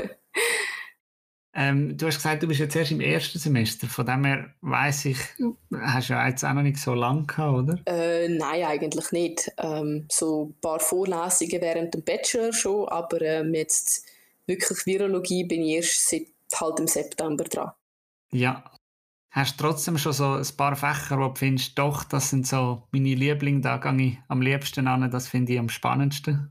Ähm, 1.54 1.98
du 1.98 2.06
hast 2.06 2.16
gesagt, 2.16 2.42
du 2.42 2.46
bist 2.46 2.60
jetzt 2.60 2.76
erst 2.76 2.92
im 2.92 3.00
ersten 3.00 3.38
Semester. 3.38 3.86
Von 3.86 4.06
dem 4.06 4.24
her 4.24 4.54
weiss 4.62 5.04
ich, 5.04 5.18
hast 5.74 6.08
du 6.08 6.14
ja 6.14 6.26
jetzt 6.26 6.44
auch 6.44 6.54
noch 6.54 6.62
nicht 6.62 6.78
so 6.78 6.94
lange 6.94 7.26
gehabt, 7.26 7.58
oder? 7.58 7.78
Äh, 7.86 8.28
nein, 8.28 8.64
eigentlich 8.64 9.12
nicht. 9.12 9.52
Ähm, 9.58 10.06
so 10.10 10.46
ein 10.46 10.60
paar 10.60 10.80
Vorlesungen 10.80 11.60
während 11.60 11.92
dem 11.92 12.02
Bachelor 12.02 12.52
schon, 12.52 12.88
aber 12.88 13.20
ähm, 13.20 13.52
jetzt 13.54 14.06
wirklich 14.46 14.86
Virologie 14.86 15.44
bin 15.44 15.62
ich 15.62 15.76
erst 15.76 16.08
seit 16.08 16.26
halt 16.54 16.80
im 16.80 16.86
September 16.86 17.44
dran. 17.44 17.72
Ja. 18.32 18.64
Hast 19.30 19.58
du 19.58 19.64
trotzdem 19.64 19.96
schon 19.96 20.12
so 20.12 20.34
ein 20.34 20.56
paar 20.58 20.76
Fächer, 20.76 21.18
wo 21.18 21.28
du 21.28 21.34
findest, 21.34 21.78
doch, 21.78 22.04
das 22.04 22.28
sind 22.28 22.46
so 22.46 22.82
meine 22.92 23.14
Lieblinge, 23.14 23.62
da 23.62 23.78
gehe 23.78 24.08
ich 24.08 24.18
am 24.28 24.42
liebsten 24.42 24.86
an, 24.86 25.10
das 25.10 25.28
finde 25.28 25.54
ich 25.54 25.58
am 25.58 25.70
spannendsten? 25.70 26.50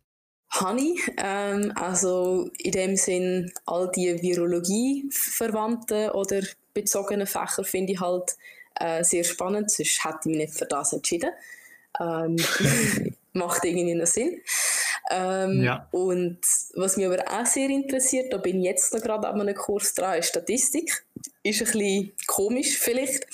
Habe 0.51 0.95
ähm, 1.17 1.71
also 1.75 2.49
in 2.57 2.71
dem 2.71 2.95
Sinn 2.97 3.51
all 3.65 3.89
die 3.95 4.21
Virologie-verwandten 4.21 6.11
oder 6.11 6.41
bezogenen 6.73 7.27
Fächer 7.27 7.63
finde 7.63 7.93
ich 7.93 7.99
halt 7.99 8.35
äh, 8.79 9.03
sehr 9.03 9.23
spannend, 9.23 9.71
sonst 9.71 10.03
hätte 10.03 10.17
ich 10.21 10.25
mich 10.25 10.37
nicht 10.37 10.53
für 10.53 10.65
das 10.65 10.93
entschieden. 10.93 11.31
Ähm, 11.99 12.35
macht 13.33 13.63
irgendwie 13.63 13.95
noch 13.95 14.07
Sinn. 14.07 14.41
Ähm, 15.09 15.63
ja. 15.63 15.87
Und 15.91 16.39
was 16.75 16.97
mich 16.97 17.05
aber 17.05 17.23
auch 17.27 17.45
sehr 17.45 17.69
interessiert, 17.69 18.31
da 18.31 18.37
bin 18.37 18.59
ich 18.59 18.65
jetzt 18.65 18.91
gerade 18.91 19.27
an 19.27 19.41
einem 19.41 19.55
Kurs 19.55 19.93
dran, 19.93 20.19
ist 20.19 20.29
Statistik. 20.29 21.05
Ist 21.43 21.61
ein 21.61 21.65
bisschen 21.65 22.11
komisch 22.27 22.77
vielleicht, 22.77 23.25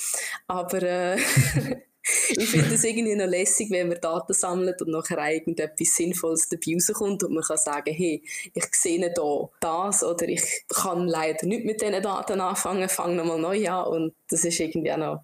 aber 0.47 0.81
äh, 0.81 1.17
ich 2.29 2.49
finde 2.49 2.75
es 2.75 2.83
irgendwie 2.83 3.15
noch 3.15 3.27
lässig, 3.27 3.69
wenn 3.71 3.89
man 3.89 3.99
Daten 3.99 4.33
sammelt 4.33 4.81
und 4.81 4.91
nachher 4.91 5.31
irgendetwas 5.31 5.95
Sinnvolles 5.95 6.49
dabei 6.49 6.73
rauskommt 6.73 7.23
und 7.23 7.33
man 7.33 7.43
kann 7.43 7.57
sagen, 7.57 7.93
hey, 7.93 8.23
ich 8.53 8.65
sehe 8.71 9.11
da 9.13 9.49
das 9.59 10.03
oder 10.03 10.27
ich 10.27 10.43
kann 10.67 11.07
leider 11.07 11.45
nicht 11.47 11.65
mit 11.65 11.81
diesen 11.81 12.01
Daten 12.01 12.41
anfangen, 12.41 12.89
fange 12.89 13.15
nochmal 13.15 13.39
neu 13.39 13.69
an 13.69 13.87
und 13.87 14.13
das 14.29 14.45
ist 14.45 14.59
irgendwie 14.59 14.91
auch 14.91 14.97
noch 14.97 15.23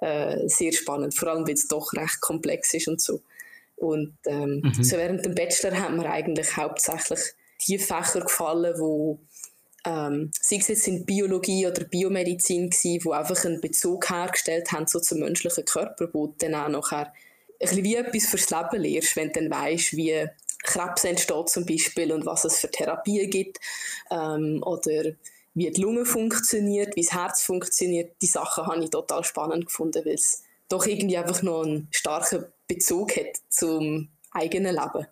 äh, 0.00 0.48
sehr 0.48 0.72
spannend, 0.72 1.14
vor 1.14 1.28
allem 1.28 1.46
weil 1.46 1.54
es 1.54 1.68
doch 1.68 1.92
recht 1.92 2.20
komplex 2.20 2.74
ist 2.74 2.88
und 2.88 3.00
so. 3.00 3.20
Und 3.76 4.16
ähm, 4.26 4.62
mhm. 4.62 4.84
so 4.84 4.96
während 4.96 5.24
dem 5.24 5.34
Bachelor 5.34 5.78
hat 5.78 5.92
mir 5.92 6.08
eigentlich 6.08 6.56
hauptsächlich 6.56 7.20
die 7.66 7.78
Fächer 7.78 8.20
gefallen, 8.20 8.74
wo 8.78 9.18
ähm, 9.84 10.30
sei 10.40 10.56
es 10.56 10.68
jetzt 10.68 10.88
in 10.88 11.04
Biologie 11.04 11.66
oder 11.66 11.84
Biomedizin 11.84 12.70
gewesen, 12.70 13.04
wo 13.04 13.12
einfach 13.12 13.44
einen 13.44 13.60
Bezug 13.60 14.08
hergestellt 14.10 14.70
haben 14.72 14.86
so 14.86 15.00
zum 15.00 15.20
menschlichen 15.20 15.64
Körper, 15.64 16.08
wo 16.12 16.28
du 16.28 16.34
dann 16.38 16.54
auch 16.54 16.68
nachher 16.68 17.06
ein 17.06 17.12
bisschen 17.58 17.84
wie 17.84 17.96
etwas 17.96 18.26
fürs 18.26 18.50
Leben 18.50 18.82
lernst, 18.82 19.16
wenn 19.16 19.32
du 19.32 19.40
dann 19.40 19.50
weißt, 19.50 19.96
wie 19.96 20.28
Krebs 20.62 21.04
entsteht 21.04 21.48
zum 21.48 21.66
Beispiel 21.66 22.12
und 22.12 22.26
was 22.26 22.44
es 22.44 22.60
für 22.60 22.70
Therapien 22.70 23.28
gibt 23.30 23.58
ähm, 24.10 24.62
oder 24.64 25.12
wie 25.54 25.70
die 25.70 25.80
Lunge 25.80 26.06
funktioniert, 26.06 26.96
wie 26.96 27.02
das 27.02 27.12
Herz 27.12 27.42
funktioniert. 27.42 28.16
Die 28.22 28.26
Sachen 28.26 28.66
habe 28.66 28.82
ich 28.82 28.90
total 28.90 29.24
spannend 29.24 29.66
gefunden, 29.66 30.04
weil 30.04 30.14
es 30.14 30.44
doch 30.68 30.86
irgendwie 30.86 31.18
einfach 31.18 31.42
noch 31.42 31.62
einen 31.62 31.88
starken 31.90 32.46
Bezug 32.66 33.16
hat 33.16 33.36
zum 33.48 34.08
eigenen 34.30 34.74
Leben. 34.74 35.06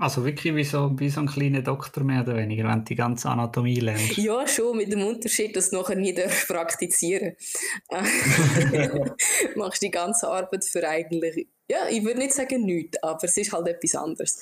Also 0.00 0.24
wirklich 0.24 0.54
wie 0.54 0.62
so, 0.62 0.92
wie 0.96 1.10
so 1.10 1.20
ein 1.20 1.26
kleiner 1.26 1.60
Doktor 1.60 2.04
mehr 2.04 2.22
oder 2.22 2.36
weniger, 2.36 2.68
wenn 2.68 2.78
du 2.78 2.84
die 2.84 2.94
ganze 2.94 3.28
Anatomie 3.28 3.80
lernst. 3.80 4.16
Ja, 4.16 4.46
schon, 4.46 4.76
mit 4.76 4.92
dem 4.92 5.02
Unterschied, 5.02 5.56
dass 5.56 5.70
du 5.70 5.76
nachher 5.76 5.96
nie 5.96 6.14
praktizieren 6.46 7.34
Machst 9.56 9.82
die 9.82 9.90
ganze 9.90 10.28
Arbeit 10.28 10.64
für 10.64 10.88
eigentlich, 10.88 11.48
ja, 11.68 11.88
ich 11.90 12.04
würde 12.04 12.20
nicht 12.20 12.32
sagen 12.32 12.64
nichts, 12.64 13.02
aber 13.02 13.24
es 13.24 13.36
ist 13.36 13.52
halt 13.52 13.66
etwas 13.66 13.96
anderes. 13.96 14.38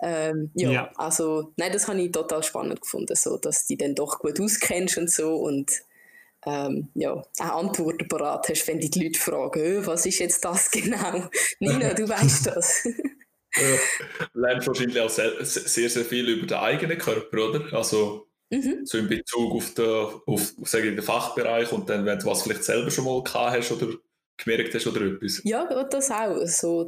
Ähm, 0.00 0.50
ja, 0.54 0.70
ja, 0.70 0.90
also, 0.96 1.52
nein, 1.56 1.72
das 1.72 1.86
habe 1.86 2.00
ich 2.00 2.10
total 2.10 2.42
spannend 2.42 2.80
gefunden, 2.80 3.14
so, 3.14 3.36
dass 3.36 3.66
du 3.66 3.74
dich 3.74 3.84
dann 3.84 3.94
doch 3.94 4.18
gut 4.20 4.40
auskennst 4.40 4.96
und 4.96 5.10
so 5.10 5.36
und 5.36 5.70
ähm, 6.46 6.88
ja, 6.94 7.12
auch 7.12 7.24
Antworten 7.40 8.08
parat 8.08 8.48
hast, 8.48 8.66
wenn 8.68 8.80
die 8.80 8.98
Leute 8.98 9.18
fragen, 9.18 9.86
was 9.86 10.06
ist 10.06 10.18
jetzt 10.18 10.44
das 10.44 10.70
genau? 10.70 11.28
Nina, 11.60 11.94
du 11.94 12.08
weißt 12.08 12.46
das. 12.46 12.88
lernst 14.34 14.66
wahrscheinlich 14.66 15.00
auch 15.00 15.10
sehr, 15.10 15.32
sehr, 15.44 15.88
sehr 15.88 16.04
viel 16.04 16.28
über 16.28 16.46
den 16.46 16.58
eigenen 16.58 16.98
Körper, 16.98 17.48
oder? 17.48 17.72
Also 17.72 18.26
mhm. 18.50 18.84
so 18.84 18.98
in 18.98 19.08
Bezug 19.08 19.54
auf 19.54 19.74
den, 19.74 19.84
auf, 20.26 20.52
sage 20.64 20.88
ich, 20.88 20.94
den 20.94 21.04
Fachbereich 21.04 21.72
und 21.72 21.88
dann, 21.88 22.04
wenn 22.04 22.18
du 22.18 22.26
was 22.26 22.42
vielleicht 22.42 22.64
selber 22.64 22.90
schon 22.90 23.04
mal 23.04 23.22
gehabt 23.22 23.56
hast 23.56 23.72
oder 23.72 23.94
gemerkt 24.36 24.74
hast 24.74 24.86
oder 24.86 25.02
etwas. 25.02 25.40
Ja, 25.44 25.84
das 25.84 26.10
auch. 26.10 26.36
Also, 26.36 26.86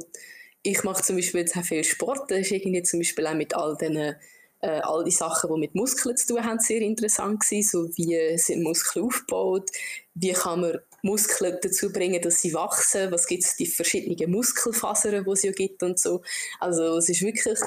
ich 0.63 0.83
mache 0.83 1.03
zum 1.03 1.15
Beispiel 1.15 1.41
jetzt 1.41 1.55
auch 1.55 1.63
viel 1.63 1.83
Sport, 1.83 2.29
das 2.29 2.39
ist 2.39 2.51
irgendwie 2.51 2.83
zum 2.83 2.99
Beispiel 2.99 3.25
auch 3.27 3.35
mit 3.35 3.55
all 3.55 3.77
diesen 3.77 4.15
äh, 4.61 4.79
all 4.81 5.03
die 5.03 5.11
Sachen, 5.11 5.53
die 5.53 5.59
mit 5.59 5.75
Muskeln 5.75 6.17
zu 6.17 6.27
tun 6.27 6.43
haben, 6.43 6.59
sehr 6.59 6.81
interessant 6.81 7.41
gewesen. 7.41 7.69
So 7.69 7.97
wie 7.97 8.37
sind 8.37 8.63
Muskeln 8.63 9.05
aufgebaut, 9.05 9.69
wie 10.15 10.33
kann 10.33 10.61
man 10.61 10.79
Muskeln 11.03 11.57
dazu 11.61 11.91
bringen, 11.91 12.21
dass 12.21 12.41
sie 12.41 12.53
wachsen, 12.53 13.11
was 13.11 13.27
gibt 13.27 13.43
es 13.43 13.55
die 13.55 13.67
verschiedenen 13.67 14.31
Muskelfasern, 14.31 15.23
die 15.23 15.31
es 15.31 15.43
ja 15.43 15.51
gibt 15.51 15.83
und 15.83 15.99
so. 15.99 16.21
Also 16.59 16.97
es 16.97 17.09
ist 17.09 17.21
wirklich, 17.21 17.59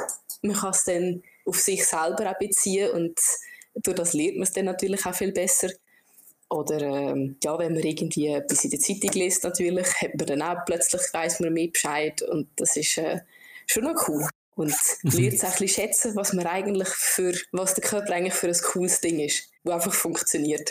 man 0.42 0.56
kann 0.56 0.70
es 0.70 0.84
dann 0.84 1.22
auf 1.46 1.60
sich 1.60 1.86
selber 1.86 2.30
auch 2.30 2.38
beziehen 2.38 2.90
und 2.90 3.18
durch 3.74 3.96
das 3.96 4.12
lernt 4.12 4.36
man 4.36 4.42
es 4.42 4.52
dann 4.52 4.64
natürlich 4.64 5.06
auch 5.06 5.14
viel 5.14 5.32
besser. 5.32 5.70
Oder 6.48 6.80
ähm, 6.80 7.36
ja, 7.44 7.56
wenn 7.58 7.74
man 7.74 7.84
irgendwie 7.84 8.26
etwas 8.26 8.64
in 8.64 8.70
der 8.70 8.80
Zeitung 8.80 9.12
liest, 9.12 9.44
natürlich, 9.44 9.86
hat 10.02 10.16
man 10.16 10.26
dann 10.26 10.42
auch 10.42 10.64
plötzlich, 10.66 11.02
weiss 11.12 11.38
man 11.38 11.52
mehr 11.52 11.68
Bescheid 11.68 12.20
und 12.22 12.48
das 12.56 12.76
ist 12.76 12.98
äh, 12.98 13.20
schon 13.66 13.84
noch 13.84 14.08
cool 14.08 14.26
und 14.54 14.74
lernt 15.02 15.34
es 15.34 15.44
ein 15.44 15.50
bisschen 15.52 15.68
schätzen, 15.68 16.16
was 16.16 16.32
man 16.32 16.46
eigentlich 16.46 16.88
für, 16.88 17.34
was 17.52 17.74
der 17.74 17.84
Körper 17.84 18.12
eigentlich 18.12 18.34
für 18.34 18.48
ein 18.48 18.60
cooles 18.62 19.00
Ding 19.00 19.20
ist, 19.20 19.48
wo 19.64 19.72
einfach 19.72 19.94
funktioniert. 19.94 20.70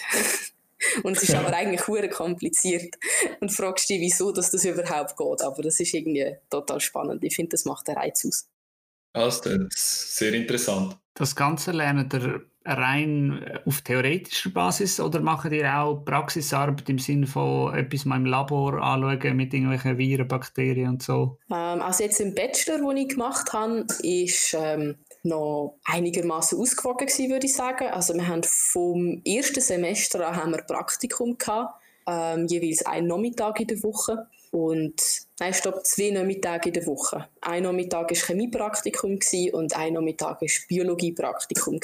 und 1.04 1.18
es 1.18 1.24
ist 1.24 1.36
aber 1.36 1.54
eigentlich 1.54 1.88
hure 1.88 2.10
kompliziert 2.10 2.96
und 3.40 3.52
fragst 3.52 3.90
dich, 3.90 4.00
wieso 4.00 4.32
dass 4.32 4.52
das 4.52 4.66
überhaupt 4.66 5.18
geht. 5.18 5.42
Aber 5.42 5.62
das 5.62 5.80
ist 5.80 5.94
irgendwie 5.94 6.36
total 6.50 6.80
spannend. 6.80 7.24
Ich 7.24 7.36
finde, 7.36 7.50
das 7.50 7.66
macht 7.66 7.88
den 7.88 7.96
Reiz 7.96 8.26
aus. 8.26 8.48
das 9.40 9.76
ist 9.76 10.18
sehr 10.18 10.34
interessant. 10.34 10.98
Das 11.14 11.36
Ganze 11.36 11.72
lernt 11.72 12.14
ihr 12.14 12.46
rein 12.78 13.42
äh, 13.44 13.60
auf 13.66 13.82
theoretischer 13.82 14.52
Basis 14.52 15.00
oder 15.00 15.20
machen 15.20 15.52
ihr 15.52 15.74
auch 15.74 16.04
Praxisarbeit 16.06 16.90
im 16.90 17.00
Sinne 17.00 17.28
von 17.28 17.76
etwas 17.76 18.06
mal 18.06 18.18
im 18.18 18.26
Labor 18.26 18.82
anschauen 18.82 19.36
mit 19.36 19.54
irgendwelchen 19.54 19.98
Viren, 19.98 20.28
Bakterien 20.28 20.90
und 20.90 21.04
so? 21.04 21.38
Ähm, 21.52 21.82
also 21.82 22.04
jetzt 22.04 22.20
im 22.20 22.36
Bachelor, 22.36 22.78
den 22.78 22.98
ich 22.98 23.10
gemacht 23.10 23.52
habe, 23.54 23.86
ist 24.04 24.56
ähm, 24.60 24.96
noch 25.24 25.78
einigermaßen 25.84 26.60
ausgewogen 26.60 27.08
würde 27.08 27.46
ich 27.46 27.54
sagen. 27.54 27.88
Also 27.88 28.14
wir 28.14 28.28
haben 28.28 28.44
vom 28.44 29.22
ersten 29.26 29.62
Semester 29.62 30.28
an 30.28 30.36
haben 30.36 30.52
wir 30.52 30.62
Praktikum 30.64 31.38
gehabt, 31.38 31.74
ähm, 32.08 32.48
jeweils 32.48 32.86
einen 32.86 33.08
Nachmittag 33.08 33.60
in 33.60 33.68
der 33.68 33.84
Woche. 33.84 34.28
Und 34.52 34.96
nein, 35.40 35.54
stopp, 35.54 35.86
zwei 35.86 36.10
Nachmittage 36.10 36.70
in 36.70 36.74
der 36.74 36.88
Woche. 36.88 37.28
Ein 37.42 37.64
Nachmittag 37.64 38.10
war 38.10 38.18
Chemiepraktikum 38.18 39.20
und 39.54 39.76
ein 39.76 39.94
Nachmittag 39.94 40.42
war 40.42 40.50
Biologiepraktikum. 40.68 41.80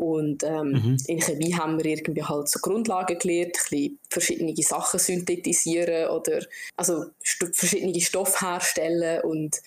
Und 0.00 0.44
ähm, 0.44 0.70
mhm. 0.70 0.96
in 1.08 1.20
Chemie 1.20 1.52
haben 1.52 1.76
wir 1.76 1.84
irgendwie 1.84 2.24
halt 2.24 2.48
so 2.48 2.58
Grundlagen 2.60 3.18
gelernt, 3.18 3.58
ein 3.70 3.98
verschiedene 4.08 4.54
Sachen 4.62 4.98
synthetisieren 4.98 6.08
oder 6.08 6.40
also 6.74 7.04
st 7.22 7.54
verschiedene 7.54 8.00
Stoffe 8.00 8.46
herstellen 8.46 9.20
und 9.20 9.60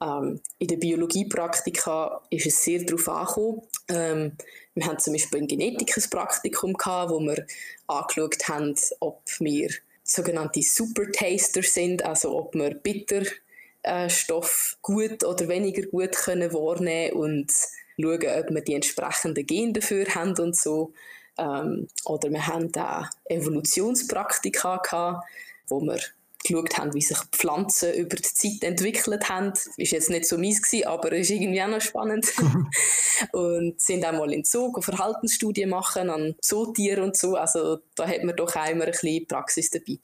ähm, 0.00 0.40
in 0.60 0.68
der 0.68 0.76
Biologiepraktika 0.76 2.22
ist 2.30 2.46
es 2.46 2.62
sehr 2.62 2.84
darauf 2.84 3.08
angekommen. 3.08 3.62
Ähm, 3.88 4.36
wir 4.76 4.86
haben 4.86 5.00
zum 5.00 5.14
Beispiel 5.14 5.40
ein 5.40 5.48
Genetik-Praktikum 5.48 6.74
gehabt, 6.74 7.10
wo 7.10 7.18
wir 7.18 7.44
angeschaut 7.88 8.46
haben, 8.46 8.76
ob 9.00 9.22
wir 9.40 9.70
sogenannte 10.04 10.62
Supertaster 10.62 11.64
sind, 11.64 12.04
also 12.04 12.38
ob 12.38 12.54
wir 12.54 12.76
Bitterstoff 12.76 14.78
gut 14.82 15.24
oder 15.24 15.48
weniger 15.48 15.82
gut 15.88 16.12
können 16.12 16.52
wahrnehmen 16.52 17.14
und 17.14 17.52
schauen, 18.00 18.42
ob 18.44 18.50
wir 18.50 18.60
die 18.62 18.74
entsprechenden 18.74 19.46
Gene 19.46 19.72
dafür 19.72 20.06
haben 20.14 20.38
und 20.38 20.56
so. 20.56 20.92
Ähm, 21.38 21.88
oder 22.04 22.30
wir 22.30 22.46
haben 22.46 22.70
da 22.70 23.10
Evolutionspraktika 23.26 24.76
gehabt, 24.78 25.24
wo 25.68 25.80
wir 25.80 25.98
geschaut 26.44 26.76
haben, 26.78 26.94
wie 26.94 27.00
sich 27.00 27.18
Pflanzen 27.32 27.94
über 27.94 28.16
die 28.16 28.22
Zeit 28.22 28.62
entwickelt 28.62 29.28
haben. 29.28 29.52
Ist 29.76 29.92
jetzt 29.92 30.10
nicht 30.10 30.26
so 30.26 30.38
mies 30.38 30.62
gewesen, 30.62 30.86
aber 30.86 31.12
ist 31.12 31.30
irgendwie 31.30 31.62
auch 31.62 31.68
noch 31.68 31.80
spannend. 31.80 32.32
und 33.32 33.80
sind 33.80 34.04
auch 34.04 34.12
mal 34.12 34.32
in 34.32 34.44
Zoo 34.44 34.72
Verhaltensstudien 34.80 35.70
machen 35.70 36.10
an 36.10 36.34
Zootieren 36.40 37.04
und 37.04 37.16
so. 37.16 37.36
Also 37.36 37.78
da 37.96 38.06
hat 38.06 38.22
man 38.22 38.36
doch 38.36 38.54
auch 38.54 38.68
immer 38.68 38.84
ein 38.84 38.90
bisschen 38.90 39.26
Praxis 39.26 39.70
dabei, 39.70 39.98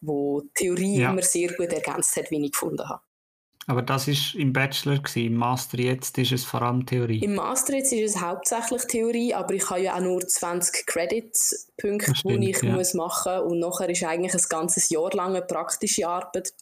wo 0.00 0.42
die 0.42 0.50
Theorie 0.54 1.00
ja. 1.00 1.10
immer 1.10 1.22
sehr 1.22 1.52
gut 1.54 1.72
ergänzt 1.72 2.16
hat, 2.16 2.30
wie 2.30 2.44
ich 2.44 2.52
gefunden 2.52 2.88
habe. 2.88 3.02
Aber 3.66 3.82
das 3.82 4.08
ist 4.08 4.34
im 4.34 4.52
Bachelor 4.52 4.98
gewesen. 4.98 5.26
im 5.26 5.34
Master 5.34 5.78
jetzt 5.78 6.18
ist 6.18 6.32
es 6.32 6.44
vor 6.44 6.62
allem 6.62 6.84
Theorie. 6.84 7.20
Im 7.20 7.34
Master 7.34 7.74
jetzt 7.74 7.92
ist 7.92 8.14
es 8.14 8.20
hauptsächlich 8.20 8.82
Theorie, 8.84 9.32
aber 9.32 9.54
ich 9.54 9.68
habe 9.70 9.80
ja 9.80 9.96
auch 9.96 10.00
nur 10.00 10.20
20 10.20 10.86
Credits-Punkte, 10.86 12.12
die 12.24 12.50
ich 12.50 12.62
ja. 12.62 12.72
muss 12.72 12.94
machen 12.94 13.38
und 13.40 13.60
nachher 13.60 13.88
ist 13.88 14.04
eigentlich 14.04 14.34
ein 14.34 14.48
ganzes 14.48 14.90
Jahr 14.90 15.10
lang 15.12 15.30
eine 15.34 15.42
praktische 15.42 16.06
Arbeit. 16.06 16.52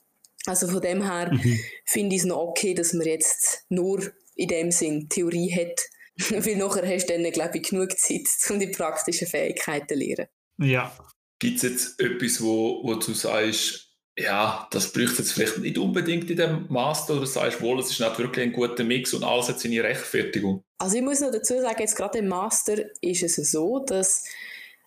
Also 0.47 0.69
von 0.69 0.81
dem 0.81 1.03
her 1.03 1.33
mhm. 1.33 1.59
finde 1.85 2.17
ich 2.17 2.23
es 2.23 2.27
noch 2.27 2.39
okay, 2.39 2.75
dass 2.75 2.93
man 2.93 3.07
jetzt 3.07 3.65
nur 3.69 4.01
in 4.35 4.49
dem 4.49 4.71
Sinn 4.71 5.09
Theorie 5.09 5.53
hat, 5.55 5.81
weil 6.45 6.57
nachher 6.57 6.87
hast 6.87 7.07
du 7.07 7.15
dann, 7.15 7.31
glaube 7.33 7.59
ich, 7.59 7.69
genug 7.69 7.99
Zeit, 7.99 8.27
um 8.51 8.61
die 8.61 8.69
praktischen 8.69 9.27
Fähigkeiten 9.27 9.89
zu 9.89 9.95
lernen. 9.95 10.29
Ja. 10.59 10.97
Gibt 11.39 11.57
es 11.57 11.63
jetzt 11.63 12.01
etwas, 12.01 12.41
wo, 12.41 12.85
wo 12.85 12.95
du 12.95 13.13
sagst, 13.15 13.92
ja, 14.19 14.69
das 14.71 14.93
bräuchte 14.93 15.23
jetzt 15.23 15.33
vielleicht 15.33 15.59
nicht 15.59 15.79
unbedingt 15.79 16.31
in 16.31 16.37
dem 16.37 16.67
Master 16.69 17.15
oder 17.15 17.27
sagst 17.27 17.61
wohl, 17.63 17.81
es 17.81 17.91
ist 17.91 18.01
nicht 18.01 18.19
wirklich 18.19 18.45
ein 18.45 18.53
guter 18.53 18.85
Mix 18.85 19.15
und 19.15 19.25
alles 19.25 19.49
hat 19.49 19.61
seine 19.61 19.83
Rechtfertigung? 19.83 20.63
Also 20.79 20.97
ich 20.97 21.03
muss 21.03 21.21
noch 21.21 21.31
dazu 21.31 21.61
sagen, 21.61 21.81
jetzt 21.81 21.97
gerade 21.97 22.19
im 22.19 22.29
Master 22.29 22.77
ist 23.01 23.23
es 23.23 23.37
so, 23.51 23.79
dass 23.79 24.25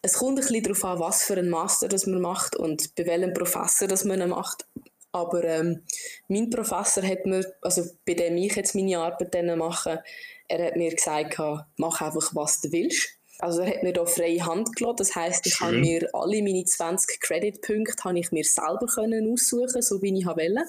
es 0.02 0.14
kommt 0.14 0.38
ein 0.38 0.46
bisschen 0.46 0.62
darauf 0.62 0.86
an, 0.86 1.00
was 1.00 1.24
für 1.24 1.38
einen 1.38 1.50
Master 1.50 1.88
das 1.88 2.06
man 2.06 2.22
macht 2.22 2.56
und 2.56 2.94
bei 2.96 3.08
welchem 3.08 3.34
Professor 3.34 3.88
das 3.88 4.06
man 4.06 4.30
macht. 4.30 4.68
Aber 5.12 5.44
ähm, 5.44 5.82
mein 6.28 6.50
Professor 6.50 7.02
hat 7.02 7.26
mir, 7.26 7.44
also 7.62 7.84
bei 8.06 8.14
dem 8.14 8.38
ich 8.38 8.56
jetzt 8.56 8.76
meine 8.76 9.00
Arbeit 9.00 9.34
mache, 9.58 10.04
er 10.48 10.68
hat 10.68 10.76
mir 10.76 10.94
gesagt, 10.94 11.40
mach 11.78 12.02
einfach, 12.02 12.36
was 12.36 12.62
du 12.62 12.72
willst. 12.72 13.15
Also 13.40 13.62
er 13.62 13.68
hat 13.68 13.84
mir 13.84 13.94
da 13.94 14.06
freie 14.06 14.46
Hand 14.46 14.76
gelassen. 14.76 14.98
Das 14.98 15.16
heißt, 15.16 15.46
ich 15.46 15.60
habe 15.60 15.78
mir 15.78 16.10
alle 16.14 16.42
meine 16.42 16.64
20 16.64 17.20
Creditpunkte 17.20 18.04
habe 18.04 18.20
ich 18.20 18.32
mir 18.32 18.44
selber 18.44 18.88
können 18.88 19.32
aussuchen, 19.32 19.82
so 19.82 20.02
wie 20.02 20.18
ich 20.18 20.26
wollte. 20.26 20.64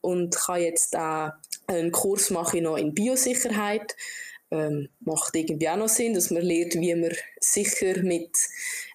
Und 0.00 0.36
kann 0.36 0.60
jetzt 0.60 0.96
auch 0.96 1.32
einen 1.66 1.92
Kurs 1.92 2.30
mache 2.30 2.58
ich 2.58 2.62
noch 2.62 2.76
in 2.76 2.94
Biosicherheit. 2.94 3.96
Ähm, 4.50 4.90
macht 5.00 5.34
irgendwie 5.34 5.68
auch 5.68 5.76
noch 5.76 5.88
Sinn, 5.88 6.14
dass 6.14 6.30
man 6.30 6.42
lernt, 6.42 6.74
wie 6.74 6.94
man 6.94 7.12
sicher 7.40 8.02
mit 8.02 8.36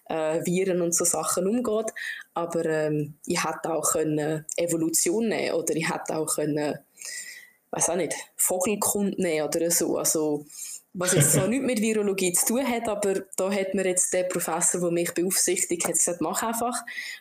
äh, 0.08 0.44
Viren 0.44 0.82
und 0.82 0.94
so 0.94 1.04
Sachen 1.04 1.48
umgeht. 1.48 1.92
Aber 2.34 2.64
ähm, 2.64 3.14
ich 3.26 3.44
hätte 3.44 3.72
auch 3.72 3.92
können 3.92 4.46
Evolution 4.56 5.28
nehmen 5.28 5.54
oder 5.54 5.74
ich 5.74 5.88
hätte 5.88 6.16
auch 6.16 6.36
können, 6.36 6.78
weiß 7.72 7.90
auch 7.90 7.96
nicht, 7.96 8.14
Vogelkund 8.36 9.18
nehmen 9.18 9.48
oder 9.48 9.70
so. 9.70 9.98
Also 9.98 10.46
was 10.98 11.14
jetzt 11.14 11.32
so 11.32 11.46
nichts 11.46 11.64
mit 11.64 11.80
Virologie 11.80 12.32
zu 12.32 12.46
tun 12.46 12.66
hat, 12.66 12.88
aber 12.88 13.22
da 13.36 13.50
hat 13.50 13.74
mir 13.74 13.86
jetzt 13.86 14.12
der 14.12 14.24
Professor, 14.24 14.80
der 14.80 14.90
mich 14.90 15.12
beaufsichtigt, 15.14 15.84
hat 15.84 15.92
gesagt, 15.92 16.20
mach 16.20 16.42
einfach. 16.42 16.76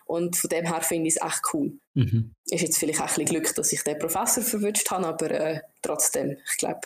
Und 0.05 0.35
von 0.35 0.49
dem 0.49 0.65
her 0.65 0.81
finde 0.81 1.07
ich 1.07 1.15
es 1.15 1.25
echt 1.25 1.41
cool. 1.53 1.73
Mhm. 1.93 2.33
Ist 2.45 2.61
jetzt 2.61 2.79
vielleicht 2.79 2.99
auch 2.99 3.03
ein 3.03 3.09
bisschen 3.09 3.25
Glück, 3.25 3.55
dass 3.55 3.71
ich 3.71 3.83
den 3.83 3.99
Professor 3.99 4.43
verwünscht 4.43 4.89
habe, 4.89 5.07
aber 5.07 5.31
äh, 5.31 5.61
trotzdem, 5.81 6.37
ich 6.49 6.57
glaube, 6.57 6.81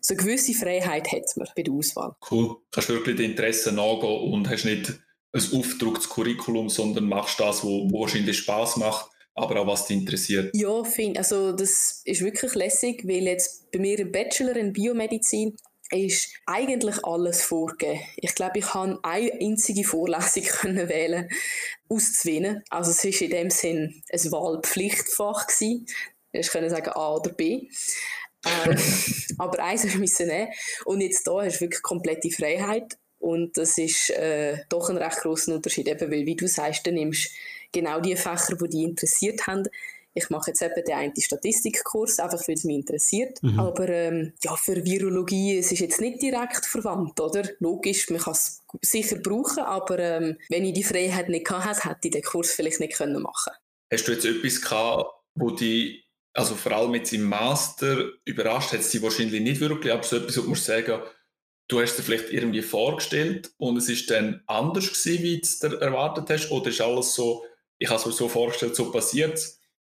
so 0.00 0.14
eine 0.14 0.22
gewisse 0.22 0.54
Freiheit 0.54 1.12
hat 1.12 1.24
man 1.36 1.46
bei 1.54 1.62
der 1.62 1.74
Auswahl. 1.74 2.14
Cool. 2.30 2.56
Kannst 2.70 2.88
wirklich 2.88 3.16
die 3.16 3.26
Interessen 3.26 3.74
nachgehen 3.74 4.32
und 4.32 4.48
hast 4.48 4.64
nicht 4.64 4.98
ein 5.32 5.42
aufgedrucktes 5.52 6.08
Curriculum, 6.08 6.70
sondern 6.70 7.04
machst 7.04 7.38
das, 7.38 7.62
was 7.62 7.92
wahrscheinlich 7.92 8.38
Spaß 8.38 8.78
macht 8.78 9.10
aber 9.34 9.60
auch 9.60 9.66
was 9.66 9.86
dich 9.86 9.96
interessiert. 9.96 10.54
Ja, 10.54 10.84
find, 10.84 11.16
also 11.16 11.52
das 11.52 12.02
ist 12.04 12.20
wirklich 12.20 12.54
lässig, 12.54 13.06
weil 13.06 13.22
jetzt 13.22 13.70
bei 13.70 13.78
mir 13.78 13.98
im 13.98 14.12
Bachelor 14.12 14.56
in 14.56 14.72
Biomedizin 14.72 15.56
ist 15.90 16.34
eigentlich 16.46 17.04
alles 17.04 17.42
vorgegeben. 17.42 18.00
Ich 18.16 18.34
glaube, 18.34 18.58
ich 18.60 18.66
kann 18.66 18.98
eine 19.02 19.32
einzige 19.40 19.84
Vorlesung 19.84 20.42
können 20.60 20.88
wählen 20.88 21.28
auszuwählen. 21.88 22.62
Also 22.70 22.92
es 22.92 23.04
ist 23.04 23.20
in 23.20 23.30
dem 23.30 23.50
Sinn 23.50 24.02
ein 24.12 24.32
Wahlpflichtfach 24.32 25.46
gewesen. 25.46 25.86
Ich 26.32 26.48
könnte 26.48 26.70
sagen 26.70 26.90
A 26.90 27.14
oder 27.14 27.32
B. 27.32 27.68
Ähm, 28.46 28.78
aber 29.38 29.64
eins 29.64 29.84
müssen 29.94 30.28
nehmen. 30.28 30.52
Und 30.84 31.00
jetzt 31.00 31.26
da 31.26 31.42
hast 31.42 31.56
du 31.56 31.62
wirklich 31.62 31.82
komplette 31.82 32.30
Freiheit. 32.30 32.96
Und 33.18 33.58
das 33.58 33.76
ist 33.76 34.10
äh, 34.10 34.58
doch 34.68 34.88
ein 34.88 34.96
recht 34.96 35.18
grosser 35.18 35.54
Unterschied, 35.54 35.88
eben, 35.88 36.10
weil 36.10 36.24
wie 36.24 36.36
du 36.36 36.48
sagst, 36.48 36.86
du 36.86 36.92
nimmst 36.92 37.30
genau 37.70 38.00
die 38.00 38.16
Fächer, 38.16 38.56
die 38.56 38.68
dich 38.68 38.82
interessiert 38.82 39.46
haben, 39.46 39.68
ich 40.22 40.30
mache 40.30 40.50
jetzt 40.50 40.62
eben 40.62 40.84
den 40.86 40.94
einen 40.94 41.20
Statistikkurs, 41.20 42.18
einfach 42.18 42.46
weil 42.46 42.54
es 42.54 42.64
mich 42.64 42.76
interessiert. 42.76 43.42
Mhm. 43.42 43.60
Aber 43.60 43.88
ähm, 43.88 44.32
ja, 44.42 44.56
für 44.56 44.84
Virologie, 44.84 45.58
es 45.58 45.72
ist 45.72 45.80
jetzt 45.80 46.00
nicht 46.00 46.22
direkt 46.22 46.66
verwandt, 46.66 47.18
oder? 47.20 47.48
Logisch, 47.58 48.08
man 48.10 48.20
kann 48.20 48.32
es 48.32 48.62
sicher 48.82 49.16
brauchen, 49.16 49.64
aber 49.64 49.98
ähm, 49.98 50.36
wenn 50.48 50.64
ich 50.64 50.74
die 50.74 50.84
Freiheit 50.84 51.28
nicht 51.28 51.46
gehabt 51.46 51.66
hätte, 51.66 51.88
hätte 51.88 52.08
ich 52.08 52.12
den 52.12 52.22
Kurs 52.22 52.52
vielleicht 52.52 52.80
nicht 52.80 52.94
können 52.94 53.22
machen 53.22 53.52
Hast 53.92 54.06
du 54.06 54.12
jetzt 54.12 54.24
etwas 54.24 54.60
gehabt, 54.60 55.10
wo 55.34 55.50
die 55.50 56.04
also 56.32 56.54
vor 56.54 56.72
allem 56.72 56.94
jetzt 56.94 57.12
im 57.12 57.24
Master 57.24 58.10
überrascht 58.24 58.72
hat 58.72 58.80
es 58.80 58.90
dich 58.90 59.02
wahrscheinlich 59.02 59.40
nicht 59.40 59.60
wirklich, 59.60 59.92
aber 59.92 60.02
so 60.02 60.16
etwas, 60.16 60.36
wo 60.38 60.42
du 60.42 60.50
musst 60.50 60.64
sagen, 60.64 61.02
du 61.68 61.80
hast 61.80 61.96
dir 61.96 62.02
vielleicht 62.02 62.30
irgendwie 62.30 62.62
vorgestellt 62.62 63.52
und 63.56 63.76
es 63.76 63.88
ist 63.88 64.10
dann 64.10 64.42
anders 64.46 64.88
gewesen, 64.88 65.22
wie 65.22 65.40
du 65.40 65.42
es 65.42 65.60
erwartet 65.62 66.30
hast, 66.30 66.50
oder 66.50 66.70
ist 66.70 66.80
alles 66.80 67.14
so, 67.14 67.44
ich 67.78 67.88
habe 67.88 67.98
es 67.98 68.06
mir 68.06 68.12
so 68.12 68.28
vorgestellt, 68.28 68.76
so 68.76 68.90
passiert 68.90 69.40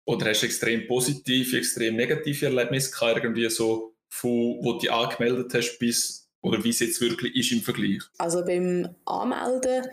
oder 0.08 0.30
hast 0.30 0.42
du 0.42 0.46
extrem 0.46 0.88
positive, 0.88 1.58
extrem 1.58 1.98
negative 1.98 2.46
Erlebnisse 2.46 2.92
gehabt, 2.92 3.18
irgendwie 3.18 3.50
so, 3.50 3.94
von, 4.08 4.58
wo 4.62 4.74
du 4.74 4.80
dich 4.80 4.92
angemeldet 4.92 5.54
hast, 5.54 5.78
bis, 5.80 6.30
oder 6.42 6.64
wie 6.64 6.70
es 6.70 6.80
jetzt 6.80 7.02
wirklich 7.02 7.36
ist 7.36 7.52
im 7.52 7.62
Vergleich? 7.62 8.02
Also 8.18 8.44
beim 8.44 8.88
Anmelden 9.06 9.86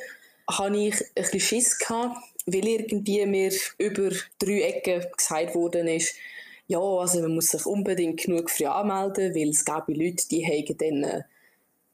hatte 0.49 0.77
ich 0.77 0.95
ein 0.95 1.09
bisschen 1.15 1.41
Schiss, 1.41 1.79
gehabt, 1.79 2.17
weil 2.47 2.65
irgendwie 2.65 3.27
mir 3.27 3.53
über 3.79 4.11
drei 4.39 4.61
Ecken 4.61 5.05
gesagt 5.17 5.55
worden 5.57 5.89
ist, 5.89 6.15
ja, 6.69 6.79
also 6.79 7.21
man 7.21 7.35
muss 7.35 7.49
sich 7.49 7.67
unbedingt 7.67 8.23
genug 8.23 8.51
früh 8.51 8.67
anmelden, 8.67 9.35
weil 9.35 9.49
es 9.49 9.65
gäbe 9.65 9.93
Leute, 9.93 10.29
die 10.31 10.47
haben 10.47 10.79
dann 10.79 11.03
äh, 11.03 11.23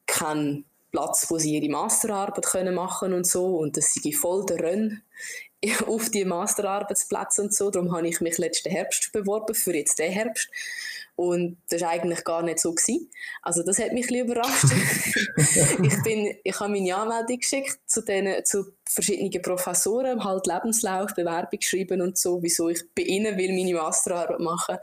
keinen 0.06 0.64
Platz, 0.92 1.26
wo 1.30 1.38
sie 1.38 1.56
ihre 1.56 1.70
Masterarbeit 1.70 2.44
können 2.44 2.74
machen 2.74 3.14
und 3.14 3.26
so 3.26 3.56
und 3.56 3.78
das 3.78 3.94
sei 3.94 4.12
voll 4.12 4.44
der 4.44 4.60
Renn 4.60 5.02
auf 5.86 6.10
die 6.10 6.24
Masterarbeitsplätze 6.24 7.42
und 7.42 7.54
so. 7.54 7.70
Darum 7.70 7.94
habe 7.94 8.08
ich 8.08 8.20
mich 8.20 8.38
letzten 8.38 8.70
Herbst 8.70 9.12
beworben, 9.12 9.54
für 9.54 9.74
jetzt 9.74 9.98
den 9.98 10.12
Herbst. 10.12 10.48
Und 11.20 11.58
das 11.68 11.82
war 11.82 11.90
eigentlich 11.90 12.24
gar 12.24 12.42
nicht 12.42 12.60
so. 12.60 12.72
Gewesen. 12.72 13.10
Also 13.42 13.62
das 13.62 13.78
hat 13.78 13.92
mich 13.92 14.06
ein 14.06 14.08
bisschen 14.08 14.26
überrascht. 14.26 14.64
ich, 15.82 16.02
bin, 16.02 16.34
ich 16.42 16.58
habe 16.58 16.72
meine 16.72 16.96
Anmeldung 16.96 17.38
geschickt 17.38 17.78
zu, 17.86 18.02
den, 18.02 18.42
zu 18.46 18.72
verschiedenen 18.88 19.42
Professoren, 19.42 20.24
halt 20.24 20.46
Lebenslauf, 20.46 21.14
Bewerbung 21.14 21.58
geschrieben 21.58 22.00
und 22.00 22.16
so, 22.16 22.42
wieso 22.42 22.70
ich 22.70 22.80
bei 22.94 23.02
ihnen 23.02 23.36
will 23.36 23.52
meine 23.52 23.74
Masterarbeit 23.74 24.40
machen. 24.40 24.78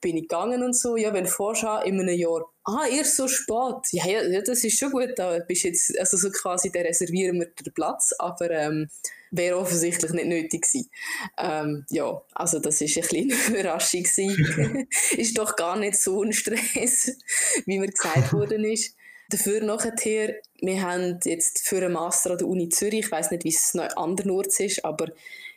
Bin 0.00 0.16
ich 0.16 0.22
gegangen 0.22 0.64
und 0.64 0.76
so, 0.76 0.96
ja, 0.96 1.14
wenn 1.14 1.28
vorschau 1.28 1.80
in 1.82 2.00
einem 2.00 2.18
Jahr, 2.18 2.44
ah, 2.64 2.86
erst 2.90 3.14
so 3.14 3.28
spät, 3.28 3.92
ja, 3.92 4.06
ja, 4.06 4.42
das 4.42 4.64
ist 4.64 4.76
schon 4.76 4.90
gut, 4.90 5.10
da 5.14 5.38
bist 5.38 5.62
jetzt, 5.62 5.96
also 6.00 6.16
so 6.16 6.30
quasi, 6.30 6.72
da 6.72 6.80
reservieren 6.80 7.38
wir 7.38 7.46
den 7.46 7.72
Platz, 7.72 8.12
aber 8.18 8.50
ähm, 8.50 8.88
wäre 9.30 9.56
offensichtlich 9.58 10.12
nicht 10.12 10.26
nötig 10.26 10.62
gewesen. 10.62 10.90
Ähm, 11.38 11.84
ja, 11.90 12.22
also 12.32 12.58
das 12.58 12.80
ist 12.80 12.96
ein 12.96 13.04
eine 13.04 13.34
Überraschung 13.48 14.02
gewesen. 14.02 14.88
ist 15.16 15.38
doch 15.38 15.56
gar 15.56 15.75
nicht 15.76 15.96
so 15.96 16.22
ein 16.22 16.32
Stress, 16.32 17.16
wie 17.66 17.78
mir 17.78 17.88
gesagt 17.88 18.32
worden 18.32 18.64
ist. 18.64 18.96
Dafür 19.28 19.62
nachher, 19.62 20.36
wir 20.60 20.82
haben 20.82 21.18
jetzt 21.24 21.66
für 21.66 21.78
einen 21.78 21.92
Master 21.92 22.32
an 22.32 22.38
der 22.38 22.46
Uni 22.46 22.68
Zürich, 22.68 23.06
ich 23.06 23.10
weiß 23.10 23.32
nicht, 23.32 23.44
wie 23.44 23.48
es 23.54 23.74
noch 23.74 23.96
andernorts 23.96 24.60
ist, 24.60 24.84
aber 24.84 25.08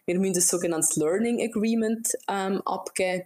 wir 0.05 0.19
müssen 0.19 0.37
ein 0.37 0.41
sogenanntes 0.41 0.95
Learning 0.95 1.39
Agreement 1.39 2.17
ähm, 2.27 2.61
abgeben, 2.65 3.25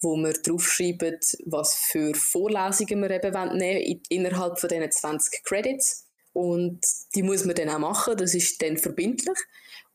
wo 0.00 0.16
wir 0.16 0.32
draufschreiben, 0.32 1.18
was 1.46 1.74
für 1.74 2.12
Vorlesungen 2.14 3.02
wir 3.02 3.10
eben 3.10 3.56
nehmen 3.56 4.02
innerhalb 4.08 4.58
von 4.58 4.68
diesen 4.68 4.90
20 4.90 5.44
Credits. 5.44 6.03
Und 6.34 6.80
die 7.14 7.22
muss 7.22 7.44
man 7.44 7.54
dann 7.54 7.70
auch 7.70 7.78
machen, 7.78 8.16
das 8.18 8.34
ist 8.34 8.60
dann 8.60 8.76
verbindlich. 8.76 9.38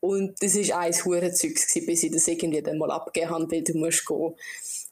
Und 0.00 0.42
das 0.42 0.56
war 0.56 0.80
ein 0.80 0.94
Hurenzeug, 0.94 1.54
bis 1.86 2.02
ich 2.02 2.10
das 2.10 2.26
irgendwie 2.26 2.62
dann 2.62 2.78
mal 2.78 2.90
abgegeben 2.90 3.30
habe, 3.30 3.50
weil 3.50 3.62
du 3.62 3.76
musst 3.76 4.02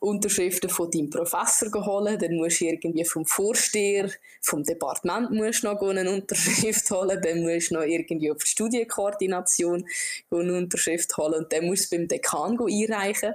Unterschriften 0.01 0.71
von 0.71 0.91
deinem 0.91 1.11
Professor 1.11 1.71
holen, 1.85 2.19
dann 2.19 2.37
musst 2.37 2.61
du 2.61 2.67
irgendwie 2.67 3.05
vom 3.05 3.25
Vorsteher, 3.25 4.11
vom 4.43 4.63
Departement 4.63 5.31
musst 5.33 5.65
noch 5.65 5.81
eine 5.81 6.09
Unterschrift 6.11 6.91
holen, 6.91 7.21
dann 7.21 7.43
musst 7.43 7.71
du 7.71 7.75
noch 7.75 7.83
irgendwie 7.83 8.31
auf 8.31 8.39
die 8.39 8.49
Studienkoordination 8.49 9.85
eine 10.31 10.57
Unterschrift 10.57 11.17
holen 11.17 11.35
und 11.35 11.53
dann 11.53 11.65
musst 11.65 11.91
du 11.91 11.97
beim 11.97 12.07
Dekan 12.07 12.59
einreichen. 12.61 13.35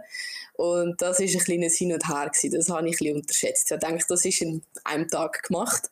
Und 0.54 1.02
das 1.02 1.20
war 1.20 1.26
ein 1.26 1.40
kleines 1.40 1.76
Hin 1.78 1.92
und 1.92 2.08
Her. 2.08 2.32
Das 2.32 2.70
habe 2.70 2.88
ich 2.88 2.94
ein 2.94 2.98
bisschen 2.98 3.16
unterschätzt. 3.16 3.72
Ich 3.72 3.80
denke, 3.80 4.06
das 4.08 4.24
ist 4.24 4.42
in 4.42 4.62
einem 4.84 5.08
Tag 5.08 5.44
gemacht. 5.44 5.90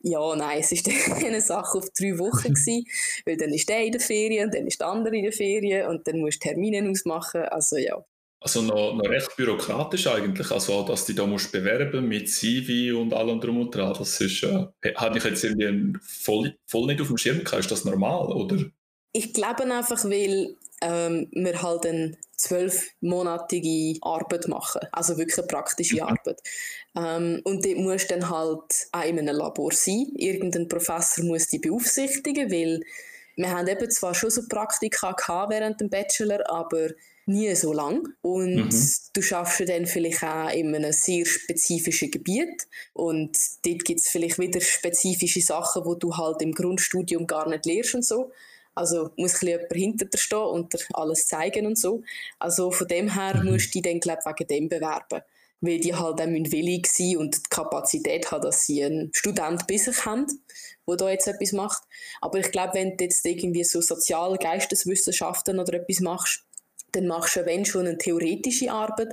Ja, 0.00 0.36
nein, 0.36 0.60
es 0.60 0.70
war 0.72 1.16
eine 1.26 1.40
Sache 1.40 1.78
auf 1.78 1.90
drei 1.90 2.18
Wochen. 2.18 2.48
Gewesen, 2.54 2.84
weil 3.26 3.36
dann 3.36 3.52
ist 3.52 3.68
der 3.68 3.84
in 3.84 3.92
der 3.92 4.00
Ferien, 4.00 4.50
dann 4.50 4.66
ist 4.66 4.80
der 4.80 4.88
andere 4.88 5.16
in 5.16 5.24
der 5.24 5.32
Ferien 5.32 5.88
und 5.88 6.06
dann 6.06 6.20
musst 6.20 6.44
du 6.44 6.48
Termine 6.48 6.88
ausmachen. 6.88 7.42
Also 7.42 7.76
ja. 7.76 8.04
Also 8.40 8.62
noch, 8.62 8.94
noch 8.94 9.08
recht 9.10 9.36
bürokratisch 9.36 10.06
eigentlich, 10.06 10.48
also 10.52 10.84
dass 10.84 11.06
du 11.06 11.12
da 11.12 11.26
musst 11.26 11.50
bewerben 11.50 12.06
mit 12.06 12.30
CV 12.30 12.96
und 12.96 13.12
allem 13.12 13.40
drum 13.40 13.60
und 13.60 13.74
dran, 13.74 13.94
das 13.98 14.20
ist, 14.20 14.44
äh, 14.44 14.66
hatte 14.94 15.18
ich 15.18 15.24
jetzt 15.24 15.42
irgendwie 15.42 15.98
voll, 16.00 16.56
voll 16.64 16.86
nicht 16.86 17.00
auf 17.00 17.08
dem 17.08 17.16
Schirm 17.16 17.42
gehabt, 17.42 17.58
ist 17.58 17.72
das 17.72 17.84
normal, 17.84 18.28
oder? 18.28 18.58
Ich 19.12 19.32
glaube 19.32 19.64
einfach, 19.64 20.04
weil 20.04 20.54
ähm, 20.80 21.28
wir 21.32 21.62
halt 21.62 21.86
eine 21.86 22.16
zwölfmonatige 22.36 23.98
Arbeit 24.02 24.46
machen, 24.48 24.80
also 24.92 25.18
wirklich 25.18 25.38
eine 25.38 25.46
praktische 25.48 25.96
mhm. 25.96 26.02
Arbeit. 26.02 26.40
Ähm, 26.96 27.40
und 27.44 27.64
dort 27.64 27.76
musst 27.78 28.10
du 28.10 28.14
dann 28.14 28.30
halt 28.30 28.88
auch 28.92 29.04
in 29.04 29.18
einem 29.18 29.36
Labor 29.36 29.72
sein. 29.72 30.06
Irgendein 30.14 30.68
Professor 30.68 31.24
muss 31.24 31.48
die 31.48 31.58
beaufsichtigen, 31.58 32.50
weil 32.50 32.80
wir 33.36 33.50
haben 33.50 33.68
eben 33.68 33.90
zwar 33.90 34.14
schon 34.14 34.30
so 34.30 34.42
Praktika 34.48 35.12
gehabt 35.12 35.50
während 35.50 35.80
dem 35.80 35.90
Bachelor, 35.90 36.48
aber 36.50 36.90
nie 37.26 37.54
so 37.54 37.72
lang. 37.72 38.08
Und 38.22 38.56
mhm. 38.56 38.90
du 39.12 39.22
schaffst 39.22 39.68
dann 39.68 39.86
vielleicht 39.86 40.24
auch 40.24 40.50
in 40.50 40.74
einem 40.74 40.92
sehr 40.92 41.24
spezifischen 41.24 42.10
Gebiet. 42.10 42.66
Und 42.94 43.38
dort 43.64 43.84
gibt 43.84 44.00
es 44.00 44.08
vielleicht 44.08 44.38
wieder 44.38 44.60
spezifische 44.60 45.40
Sachen, 45.40 45.84
wo 45.84 45.94
du 45.94 46.16
halt 46.16 46.42
im 46.42 46.52
Grundstudium 46.52 47.26
gar 47.26 47.48
nicht 47.48 47.66
lernst 47.66 47.94
und 47.94 48.04
so. 48.04 48.32
Also 48.78 49.10
muss 49.16 49.42
ein 49.42 49.48
jemand 49.48 49.72
hinter 49.72 50.04
dir 50.04 50.18
stehen 50.18 50.38
und 50.38 50.72
dir 50.72 50.78
alles 50.94 51.26
zeigen 51.26 51.66
und 51.66 51.76
so. 51.76 52.02
Also 52.38 52.70
von 52.70 52.86
dem 52.86 53.12
her 53.12 53.42
mhm. 53.42 53.50
musst 53.50 53.74
du 53.74 53.80
dich 53.80 53.82
dann, 53.82 53.98
glaube 53.98 54.22
wegen 54.24 54.46
dem 54.46 54.68
bewerben. 54.68 55.22
weil 55.60 55.80
die 55.80 55.96
halt 55.96 56.20
auch 56.20 56.26
willig 56.26 56.86
sein 56.86 57.16
und 57.16 57.36
die 57.36 57.50
Kapazität 57.50 58.30
haben, 58.30 58.42
dass 58.42 58.64
sie 58.64 58.84
einen 58.84 59.10
Student 59.12 59.66
bei 59.66 59.76
sich 59.76 60.06
haben, 60.06 60.26
der 60.86 60.96
da 60.96 61.10
jetzt 61.10 61.26
etwas 61.26 61.50
macht. 61.50 61.82
Aber 62.20 62.38
ich 62.38 62.52
glaube, 62.52 62.74
wenn 62.74 62.96
du 62.96 63.02
jetzt 63.02 63.26
irgendwie 63.26 63.64
so 63.64 63.80
Sozial-, 63.80 64.38
Geisteswissenschaften 64.38 65.58
oder 65.58 65.74
etwas 65.74 65.98
machst, 65.98 66.44
dann 66.92 67.08
machst 67.08 67.34
du, 67.34 67.44
wenn 67.44 67.64
schon, 67.64 67.88
eine 67.88 67.98
theoretische 67.98 68.70
Arbeit 68.70 69.12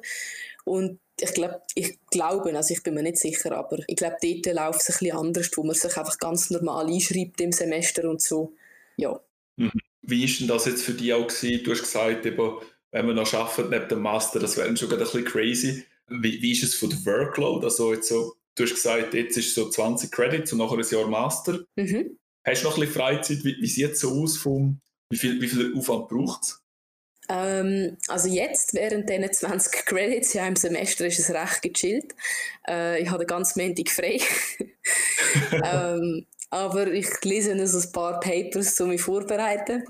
und 0.64 1.00
ich 1.20 1.34
glaube, 1.34 1.62
ich 1.74 1.98
glaube, 2.12 2.56
also 2.56 2.74
ich 2.74 2.84
bin 2.84 2.94
mir 2.94 3.04
nicht 3.04 3.18
sicher, 3.18 3.58
aber 3.58 3.80
ich 3.88 3.96
glaube, 3.96 4.18
dort 4.22 4.46
läuft 4.46 4.82
es 4.82 4.90
ein 4.90 5.00
bisschen 5.00 5.18
anders, 5.18 5.50
wo 5.56 5.64
man 5.64 5.76
sich 5.76 5.98
einfach 5.98 6.20
ganz 6.20 6.52
normal 6.52 6.88
einschreibt 6.88 7.42
im 7.42 7.52
Semester 7.52 8.08
und 8.10 8.22
so. 8.22 8.54
Ja. 8.98 9.20
Mhm. 9.58 9.72
Wie 10.02 10.24
ist 10.24 10.40
denn 10.40 10.48
das 10.48 10.66
jetzt 10.66 10.84
für 10.84 10.94
dich 10.94 11.14
auch 11.14 11.28
gewesen? 11.28 11.64
Du 11.64 11.72
hast 11.72 11.82
gesagt, 11.82 12.26
eben, 12.26 12.54
wenn 12.92 13.06
man 13.06 13.16
noch 13.16 13.34
arbeitet 13.34 13.72
neben 13.72 13.88
dem 13.88 14.02
Master, 14.02 14.40
das 14.40 14.58
wäre 14.58 14.76
schon 14.78 14.92
ein 14.92 15.00
bisschen 15.00 15.26
crazy. 15.26 15.84
Wie, 16.08 16.42
wie 16.42 16.52
ist 16.52 16.64
es 16.64 16.76
von 16.76 16.90
der 16.90 17.06
Workload? 17.06 17.66
Also 17.66 17.94
jetzt 17.94 18.10
so, 18.10 18.36
du 18.56 18.64
hast 18.64 18.76
gesagt, 18.76 19.14
jetzt 19.14 19.38
ist 19.38 19.56
so 19.56 19.70
20 19.70 20.12
Credits 20.12 20.54
und 20.54 20.60
nachher 20.60 20.78
ein 20.78 20.90
Jahr 20.90 21.08
Master. 21.08 21.66
Mhm. 21.76 22.18
Hast 22.46 22.62
du 22.62 22.68
noch 22.68 22.78
ein 22.78 22.82
bisschen 22.82 22.96
Freizeit? 22.96 23.44
Wie, 23.44 23.58
wie 23.60 23.68
sieht 23.68 23.94
es 23.94 24.00
so 24.00 24.12
aus? 24.12 24.38
Vom, 24.38 24.80
wie, 25.10 25.18
viel, 25.18 25.42
wie 25.42 25.48
viel 25.48 25.74
Aufwand 25.76 26.08
braucht 26.10 26.44
es? 26.44 26.62
Ähm, 27.28 27.98
also 28.08 28.30
jetzt, 28.30 28.74
während 28.74 29.10
diesen 29.10 29.32
20 29.32 29.86
Credits 29.86 30.34
ja 30.34 30.46
im 30.48 30.56
Semester, 30.56 31.08
ist 31.08 31.20
es 31.20 31.32
recht 31.32 31.62
gechillt. 31.64 32.14
Äh, 32.68 33.02
ich 33.02 33.10
habe 33.10 33.26
ganz 33.26 33.56
Montag 33.56 33.90
frei. 33.90 34.20
ähm, 35.52 36.28
aber 36.50 36.88
ich 36.88 37.08
lese 37.24 37.56
noch 37.56 37.66
so 37.66 37.80
ein 37.80 37.92
paar 37.92 38.20
Papers, 38.20 38.80
um 38.80 38.90
mich 38.90 39.02
vorzubereiten. 39.02 39.84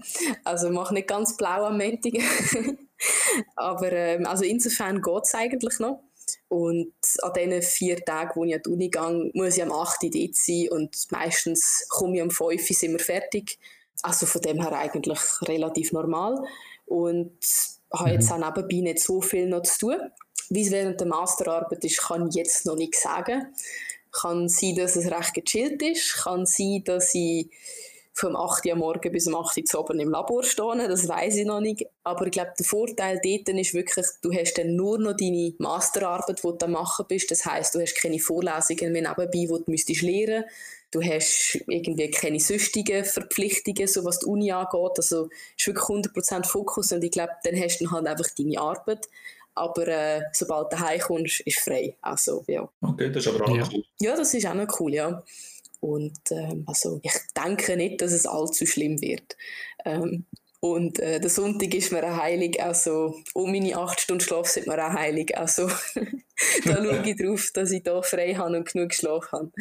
Also 0.44 0.70
mache 0.70 0.94
nicht 0.94 1.08
ganz 1.08 1.38
blau 1.38 1.66
am 1.66 1.78
Montag. 1.78 2.14
aber 3.56 3.92
ähm, 3.92 4.26
also 4.26 4.44
insofern 4.44 5.02
geht 5.02 5.24
es 5.24 5.36
eigentlich 5.36 5.80
noch. 5.80 6.02
Und 6.48 6.94
an 7.22 7.34
diesen 7.34 7.62
vier 7.62 8.04
Tagen, 8.04 8.32
wo 8.36 8.46
ich 8.46 8.56
an 8.56 8.62
die 8.66 8.70
Uni 8.70 8.90
gehe, 8.90 9.32
muss 9.34 9.58
ich 9.58 9.64
am 9.64 9.72
8. 9.72 10.04
Uhr 10.04 10.10
dort 10.10 10.36
sein 10.36 10.68
und 10.70 10.96
meistens 11.12 11.86
komme 11.90 12.16
ich 12.16 12.22
am 12.22 12.32
5 12.32 12.42
Uhr 12.42 12.58
sind 12.76 12.94
wir 12.94 13.00
fertig. 13.00 13.60
Also 14.02 14.26
von 14.26 14.42
dem 14.42 14.62
her 14.62 14.74
eigentlich 14.74 15.20
relativ 15.44 15.92
normal 15.92 16.46
und 16.86 17.38
habe 17.94 18.12
jetzt 18.12 18.30
mhm. 18.30 18.44
auch 18.44 18.56
nebenbei 18.56 18.92
nicht 18.92 19.00
so 19.00 19.22
viel 19.22 19.48
noch 19.48 19.64
zu 19.64 19.88
tun. 19.88 19.98
Wie 20.50 20.62
es 20.62 20.72
während 20.72 21.00
der 21.00 21.08
Masterarbeit 21.08 21.84
ist, 21.84 22.02
kann 22.02 22.28
ich 22.28 22.36
jetzt 22.36 22.66
noch 22.66 22.76
nicht 22.76 22.96
sagen. 22.96 23.48
Kann 24.22 24.48
sein, 24.50 24.76
dass 24.76 24.96
es 24.96 25.12
recht 25.12 25.34
gechillt 25.34 25.82
ist. 25.82 26.16
Kann 26.24 26.46
sein, 26.46 26.84
dass 26.86 27.14
ich 27.14 27.50
vom 28.14 28.38
8 28.38 28.66
Uhr 28.68 28.76
morgen 28.76 29.12
bis 29.12 29.28
um 29.28 29.36
8 29.36 29.58
Uhr 29.58 29.80
oben 29.80 30.00
im 30.00 30.10
Labor 30.10 30.44
stehe. 30.44 30.88
Das 30.88 31.08
weiß 31.08 31.36
ich 31.36 31.46
noch 31.46 31.60
nicht. 31.60 31.86
Aber 32.04 32.26
ich 32.26 32.32
glaube, 32.32 32.54
der 32.58 32.66
Vorteil 32.66 33.20
dort 33.22 33.50
ist 33.50 33.74
wirklich, 33.74 34.06
du 34.22 34.32
hast 34.34 34.54
dann 34.58 34.76
nur 34.76 34.98
noch 34.98 35.18
deine 35.18 35.54
Masterarbeit, 35.58 36.38
die 36.38 36.42
du 36.48 36.52
dann 36.54 36.72
machen 36.72 37.06
bist. 37.10 37.30
Das 37.30 37.46
heißt, 37.46 37.76
du 37.76 37.82
hast 37.82 37.96
keine 37.96 38.20
Vorlesungen 38.20 38.94
mehr 38.94 39.02
nebenbei, 39.02 39.32
die 39.32 39.48
du 39.48 39.64
müsstest 39.68 40.02
lernen 40.02 40.46
Du 40.96 41.02
hast 41.04 41.60
irgendwie 41.68 42.10
keine 42.10 42.40
sonstigen 42.40 43.04
Verpflichtungen, 43.04 43.86
so 43.86 44.06
was 44.06 44.20
die 44.20 44.28
Uni 44.28 44.54
angeht. 44.54 44.94
Also 44.96 45.28
es 45.58 45.68
ist 45.68 45.68
wirklich 45.68 45.84
100% 45.84 46.46
Fokus 46.46 46.94
und 46.94 47.04
ich 47.04 47.12
glaube, 47.12 47.34
dann 47.44 47.60
hast 47.62 47.80
du 47.80 47.84
dann 47.84 47.94
halt 47.94 48.08
einfach 48.08 48.30
deine 48.38 48.62
Arbeit. 48.62 49.10
Aber 49.56 49.88
äh, 49.88 50.22
sobald 50.34 50.72
du 50.72 50.80
heimkommst, 50.80 51.40
ist 51.42 51.60
frei. 51.60 51.96
Also, 52.02 52.44
ja. 52.48 52.70
Okay, 52.82 53.10
das 53.10 53.26
ist 53.26 53.34
aber 53.34 53.50
auch 53.50 53.56
ja. 53.56 53.70
cool. 53.74 53.84
Ja, 54.00 54.16
das 54.16 54.34
ist 54.34 54.46
auch 54.46 54.54
noch 54.54 54.80
cool, 54.80 54.94
ja. 54.94 55.24
Und 55.80 56.20
ähm, 56.32 56.64
also, 56.68 57.00
ich 57.04 57.14
denke 57.36 57.78
nicht, 57.78 58.02
dass 58.02 58.12
es 58.12 58.26
allzu 58.26 58.66
schlimm 58.66 59.02
wird. 59.02 59.38
Ähm, 59.86 60.26
und 60.60 61.00
äh, 61.00 61.20
der 61.20 61.30
Sonntag 61.30 61.74
ist 61.76 61.92
mir 61.92 62.04
auch 62.04 62.18
heilig, 62.18 62.62
also 62.62 63.22
um 63.34 63.52
meine 63.52 63.78
acht 63.78 64.00
Stunden 64.00 64.22
Schlaf 64.24 64.48
sind 64.48 64.66
mir 64.66 64.84
auch 64.84 64.94
heilig. 64.94 65.38
Also 65.38 65.68
da 66.66 66.76
schaue 66.84 67.04
ich 67.06 67.16
drauf, 67.18 67.52
dass 67.54 67.72
ich 67.72 67.84
da 67.84 68.02
frei 68.02 68.34
habe 68.34 68.58
und 68.58 68.72
genug 68.72 68.94
Schlaf 68.94 69.32
habe. 69.32 69.52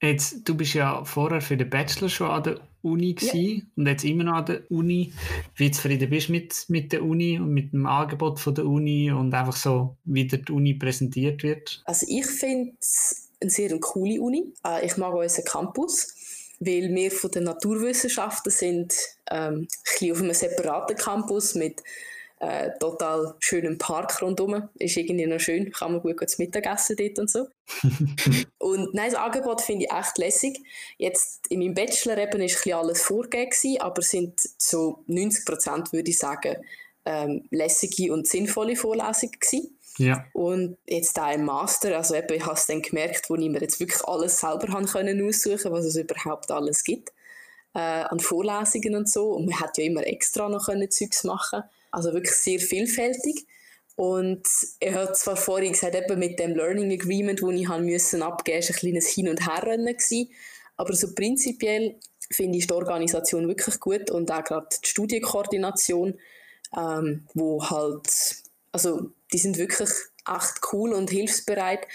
Jetzt, 0.00 0.48
du 0.48 0.56
bist 0.56 0.74
ja 0.74 1.04
vorher 1.04 1.42
für 1.42 1.58
den 1.58 1.68
Bachelor 1.68 2.08
schon 2.08 2.30
an 2.30 2.42
der 2.42 2.60
Uni 2.82 3.16
ja. 3.20 3.62
und 3.76 3.86
jetzt 3.86 4.04
immer 4.04 4.24
noch 4.24 4.34
an 4.34 4.46
der 4.46 4.70
Uni. 4.70 5.12
Wie 5.56 5.70
zufrieden 5.70 6.10
bist 6.10 6.28
du 6.28 6.32
mit, 6.32 6.64
mit 6.68 6.92
der 6.92 7.02
Uni 7.02 7.38
und 7.38 7.52
mit 7.52 7.72
dem 7.72 7.86
Angebot 7.86 8.40
von 8.40 8.54
der 8.54 8.66
Uni 8.66 9.10
und 9.10 9.34
einfach 9.34 9.56
so, 9.56 9.96
wie 10.04 10.26
die 10.26 10.52
Uni 10.52 10.74
präsentiert 10.74 11.42
wird? 11.42 11.82
Also 11.84 12.06
ich 12.08 12.26
finde 12.26 12.72
es 12.80 13.30
eine 13.40 13.50
sehr 13.50 13.78
coole 13.80 14.20
Uni. 14.20 14.52
Äh, 14.64 14.86
ich 14.86 14.96
mag 14.96 15.14
unseren 15.14 15.44
Campus, 15.44 16.14
weil 16.60 16.94
wir 16.94 17.10
von 17.10 17.30
den 17.30 17.44
Naturwissenschaften 17.44 18.50
sind 18.50 18.94
ähm, 19.30 19.68
ein 20.00 20.12
auf 20.12 20.22
einem 20.22 20.34
separaten 20.34 20.96
Campus 20.96 21.54
mit 21.54 21.82
äh, 22.40 22.70
total 22.78 23.34
schönen 23.40 23.78
Park 23.78 24.22
rundherum. 24.22 24.68
Ist 24.78 24.96
irgendwie 24.96 25.26
noch 25.26 25.40
schön, 25.40 25.72
kann 25.72 25.92
man 25.92 26.02
gut 26.02 26.28
zu 26.28 26.40
Mittagessen 26.40 26.96
dort 26.96 27.18
und 27.18 27.30
so. 27.30 27.46
und 28.58 28.94
nein, 28.94 29.10
das 29.10 29.14
Angebot 29.14 29.60
finde 29.60 29.86
ich 29.86 29.92
echt 29.92 30.18
lässig. 30.18 30.60
Jetzt 30.98 31.46
in 31.48 31.60
meinem 31.60 31.74
Bachelor 31.74 32.18
eben 32.18 32.40
ist 32.40 32.66
ein 32.66 32.72
alles 32.72 33.02
vorgegeben, 33.02 33.80
aber 33.80 34.02
sind 34.02 34.40
so 34.56 35.02
90 35.06 35.44
Prozent, 35.44 35.92
würde 35.92 36.10
ich 36.10 36.18
sagen, 36.18 36.56
ähm, 37.04 37.44
lässige 37.50 38.12
und 38.12 38.26
sinnvolle 38.26 38.76
Vorlesungen 38.76 39.38
gewesen. 39.40 39.78
Ja. 39.98 40.24
Und 40.32 40.78
jetzt 40.86 41.16
da 41.18 41.32
im 41.32 41.44
Master, 41.44 41.96
also 41.96 42.14
eben, 42.14 42.32
ich 42.32 42.44
habe 42.44 42.54
es 42.54 42.66
dann 42.66 42.82
gemerkt, 42.82 43.28
wo 43.30 43.34
ich 43.34 43.48
mir 43.48 43.60
jetzt 43.60 43.80
wirklich 43.80 44.04
alles 44.04 44.38
selber 44.38 44.68
haben 44.72 44.86
können 44.86 45.26
aussuchen, 45.26 45.72
was 45.72 45.84
es 45.84 45.96
überhaupt 45.96 46.50
alles 46.52 46.84
gibt 46.84 47.12
äh, 47.74 47.78
an 47.78 48.20
Vorlesungen 48.20 48.94
und 48.94 49.08
so. 49.08 49.32
Und 49.32 49.46
man 49.46 49.60
hat 49.60 49.78
ja 49.78 49.84
immer 49.84 50.06
extra 50.06 50.48
noch 50.48 50.66
können 50.66 50.90
Zeugs 50.90 51.24
machen. 51.24 51.62
Also 51.90 52.12
wirklich 52.12 52.34
sehr 52.34 52.60
vielfältig. 52.60 53.46
Und 53.96 54.46
er 54.78 54.94
hat 54.94 55.16
zwar 55.16 55.36
vorhin 55.36 55.72
gesagt, 55.72 55.96
eben 55.96 56.18
mit 56.18 56.38
dem 56.38 56.54
Learning 56.54 56.92
Agreement, 56.92 57.42
das 57.42 57.50
ich 57.50 57.68
haben 57.68 57.84
müssen 57.84 58.22
abgeben, 58.22 58.58
musste, 58.58 58.72
ein 58.72 58.78
kleines 58.78 59.08
Hin- 59.08 59.28
und 59.28 59.44
Herrennen. 59.44 59.96
Aber 60.76 60.94
so 60.94 61.14
prinzipiell 61.14 61.96
finde 62.30 62.58
ich 62.58 62.66
die 62.66 62.74
Organisation 62.74 63.48
wirklich 63.48 63.80
gut 63.80 64.10
und 64.10 64.30
auch 64.30 64.44
gerade 64.44 64.68
die 64.84 64.88
Studienkoordination, 64.88 66.14
ähm, 66.76 67.26
wo 67.34 67.64
halt, 67.68 68.36
also 68.70 69.10
die 69.32 69.38
sind 69.38 69.58
wirklich 69.58 69.90
echt 70.26 70.60
cool 70.72 70.92
und 70.92 71.10
hilfsbereit 71.10 71.86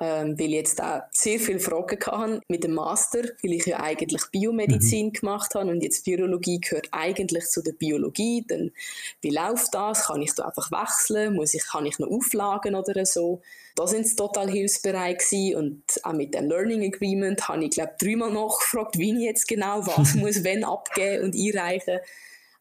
ähm, 0.00 0.38
weil 0.38 0.48
ich 0.48 0.54
jetzt 0.54 0.82
auch 0.82 1.02
sehr 1.12 1.38
viele 1.38 1.60
Fragen 1.60 1.98
hatte 2.04 2.40
mit 2.48 2.64
dem 2.64 2.74
Master, 2.74 3.22
weil 3.42 3.52
ich 3.52 3.66
ja 3.66 3.80
eigentlich 3.80 4.22
Biomedizin 4.32 5.06
mhm. 5.06 5.12
gemacht 5.12 5.54
habe 5.54 5.70
und 5.70 5.82
jetzt 5.82 6.04
Biologie 6.04 6.60
gehört 6.60 6.88
eigentlich 6.90 7.44
zu 7.46 7.62
der 7.62 7.72
Biologie. 7.72 8.44
Dann, 8.46 8.72
wie 9.20 9.30
läuft 9.30 9.72
das? 9.72 10.06
Kann 10.06 10.20
ich 10.20 10.34
da 10.34 10.46
einfach 10.46 10.72
wechseln? 10.72 11.36
Muss 11.36 11.54
ich, 11.54 11.64
kann 11.64 11.86
ich 11.86 11.98
noch 12.00 12.10
Auflagen 12.10 12.74
oder 12.74 13.06
so? 13.06 13.40
Da 13.76 13.86
sind 13.86 14.08
sie 14.08 14.16
total 14.16 14.50
hilfsbereit 14.50 15.20
gewesen. 15.20 15.56
und 15.56 15.82
auch 16.02 16.12
mit 16.12 16.34
dem 16.34 16.48
Learning 16.48 16.92
Agreement 16.92 17.46
habe 17.48 17.64
ich 17.64 17.70
glaube 17.70 17.92
dreimal 17.98 18.32
nachgefragt, 18.32 18.98
wie 18.98 19.12
ich 19.12 19.22
jetzt 19.22 19.46
genau 19.46 19.86
was 19.86 20.14
muss 20.14 20.42
wenn 20.42 20.64
abgeben 20.64 21.24
und 21.24 21.36
einreichen. 21.36 22.00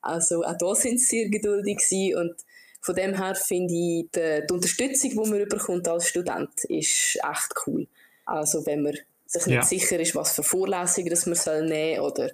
Also 0.02 0.44
auch 0.44 0.58
da 0.58 0.76
sind 0.76 1.00
sie 1.00 1.22
sehr 1.22 1.30
geduldig 1.30 1.78
gewesen 1.78 2.18
und 2.18 2.36
von 2.84 2.96
dem 2.96 3.16
her 3.16 3.34
finde 3.36 3.74
ich, 3.74 4.10
die, 4.14 4.46
die 4.48 4.54
Unterstützung, 4.54 5.10
die 5.12 5.30
man 5.30 5.48
bekommt 5.48 5.88
als 5.88 6.10
Student, 6.10 6.52
ist 6.66 7.16
echt 7.16 7.54
cool. 7.66 7.88
Also 8.26 8.66
wenn 8.66 8.84
man 8.84 8.98
sich 9.26 9.46
nicht 9.46 9.56
ja. 9.56 9.64
sicher 9.64 10.00
ist, 10.00 10.16
was 10.16 10.34
für 10.34 10.44
Vorlesungen 10.44 11.10
das 11.10 11.26
man 11.26 11.36
soll 11.36 11.66
nehmen 11.66 12.02
oder 12.02 12.32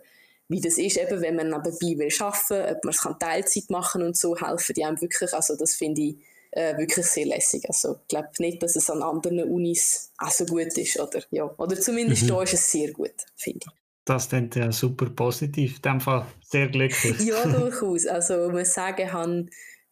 wie 0.47 0.59
das 0.59 0.79
ist, 0.79 0.97
eben, 0.97 1.21
wenn 1.21 1.35
man 1.35 1.49
nebenbei 1.49 1.99
will 1.99 2.11
arbeiten, 2.19 2.75
ob 2.75 2.83
man 2.83 2.93
es 2.93 3.07
Teilzeit 3.19 3.69
machen 3.69 4.01
und 4.01 4.17
so, 4.17 4.35
helfen 4.35 4.73
die 4.73 4.83
einem 4.83 4.99
wirklich. 4.99 5.31
Also 5.33 5.55
das 5.55 5.75
finde 5.75 6.01
ich 6.01 6.15
äh, 6.51 6.75
wirklich 6.77 7.05
sehr 7.05 7.27
lässig. 7.27 7.63
Also 7.67 7.99
ich 8.01 8.07
glaube 8.07 8.29
nicht, 8.39 8.63
dass 8.63 8.75
es 8.75 8.89
an 8.89 9.03
anderen 9.03 9.43
Unis 9.43 10.11
auch 10.17 10.31
so 10.31 10.45
gut 10.45 10.75
ist. 10.75 10.99
Oder, 10.99 11.21
ja. 11.29 11.43
oder 11.57 11.79
zumindest 11.79 12.23
mhm. 12.23 12.27
da 12.29 12.41
ist 12.41 12.53
es 12.55 12.71
sehr 12.71 12.91
gut, 12.91 13.13
finde 13.35 13.59
ich. 13.67 13.71
Das 14.05 14.27
klingt 14.27 14.55
ja 14.55 14.71
super 14.71 15.05
positiv. 15.11 15.75
In 15.75 15.81
dem 15.83 16.01
Fall 16.01 16.25
sehr 16.41 16.67
glücklich. 16.69 17.19
ja, 17.19 17.45
durchaus. 17.45 18.07
Also 18.07 18.49
muss 18.49 18.73
sagen, 18.73 19.03
ich 19.05 19.13
habe 19.13 19.45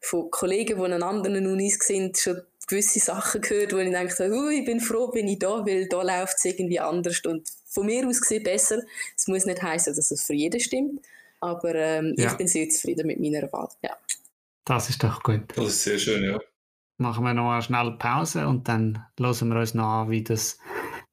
von 0.08 0.32
Kollegen, 0.32 0.78
die 0.78 0.92
an 0.92 1.04
anderen 1.04 1.46
Unis 1.48 1.80
sind, 1.82 2.18
schon 2.18 2.42
gewisse 2.68 3.00
Sachen 3.00 3.42
gehört, 3.42 3.74
wo 3.74 3.78
ich 3.78 3.92
denke, 3.92 4.32
uh, 4.32 4.50
ich 4.50 4.66
bin 4.66 4.80
froh, 4.80 5.10
bin 5.10 5.28
ich 5.28 5.40
da, 5.40 5.66
weil 5.66 5.88
da 5.88 6.02
läuft 6.02 6.36
es 6.38 6.46
irgendwie 6.46 6.80
anders 6.80 7.20
und 7.26 7.48
von 7.66 7.86
mir 7.86 8.08
aus 8.08 8.22
gesehen 8.22 8.44
besser. 8.44 8.80
Es 9.16 9.28
muss 9.28 9.46
nicht 9.46 9.62
heißen, 9.62 9.96
dass 9.96 10.12
es 10.12 10.24
für 10.24 10.34
jeden 10.34 10.60
stimmt, 10.60 11.02
aber 11.40 11.76
ähm, 11.76 12.14
ja. 12.18 12.32
ich 12.32 12.38
bin 12.38 12.48
sehr 12.48 12.70
zufrieden 12.70 13.08
mit 13.08 13.20
meiner 13.20 13.52
Wahl. 13.52 13.70
Ja. 13.84 13.98
Das 14.66 14.90
ist 14.90 15.04
doch 15.04 15.24
gut. 15.24 15.44
Das 15.56 15.68
ist 15.68 15.84
sehr 15.84 15.98
schön, 15.98 16.24
ja. 16.24 16.40
Machen 16.98 17.24
wir 17.24 17.34
noch 17.34 17.52
eine 17.52 17.62
schnelle 17.62 17.92
Pause 17.92 18.48
und 18.48 18.68
dann 18.68 19.06
hören 19.20 19.50
wir 19.50 19.60
uns 19.60 19.74
noch 19.74 20.02
an, 20.02 20.10
wie 20.10 20.24
das 20.24 20.58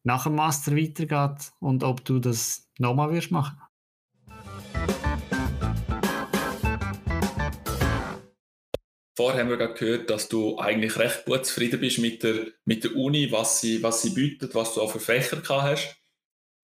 nach 0.02 0.24
dem 0.24 0.34
Master 0.34 0.76
weitergeht 0.76 1.52
und 1.60 1.84
ob 1.84 2.04
du 2.04 2.18
das 2.18 2.68
nochmal 2.78 3.12
wirst 3.12 3.30
machen. 3.30 3.58
Vorher 9.16 9.40
haben 9.40 9.50
wir 9.50 9.56
gerade 9.56 9.74
gehört, 9.74 10.10
dass 10.10 10.28
du 10.28 10.58
eigentlich 10.58 10.98
recht 10.98 11.24
gut 11.24 11.46
zufrieden 11.46 11.80
bist 11.80 11.98
mit 11.98 12.22
der, 12.22 12.48
mit 12.64 12.82
der 12.82 12.96
Uni, 12.96 13.30
was 13.30 13.60
sie, 13.60 13.82
was 13.82 14.02
sie 14.02 14.10
bietet, 14.10 14.54
was 14.54 14.74
du 14.74 14.82
auch 14.82 14.90
für 14.90 15.00
Fächer 15.00 15.36
gehabt 15.36 15.62
hast. 15.62 15.96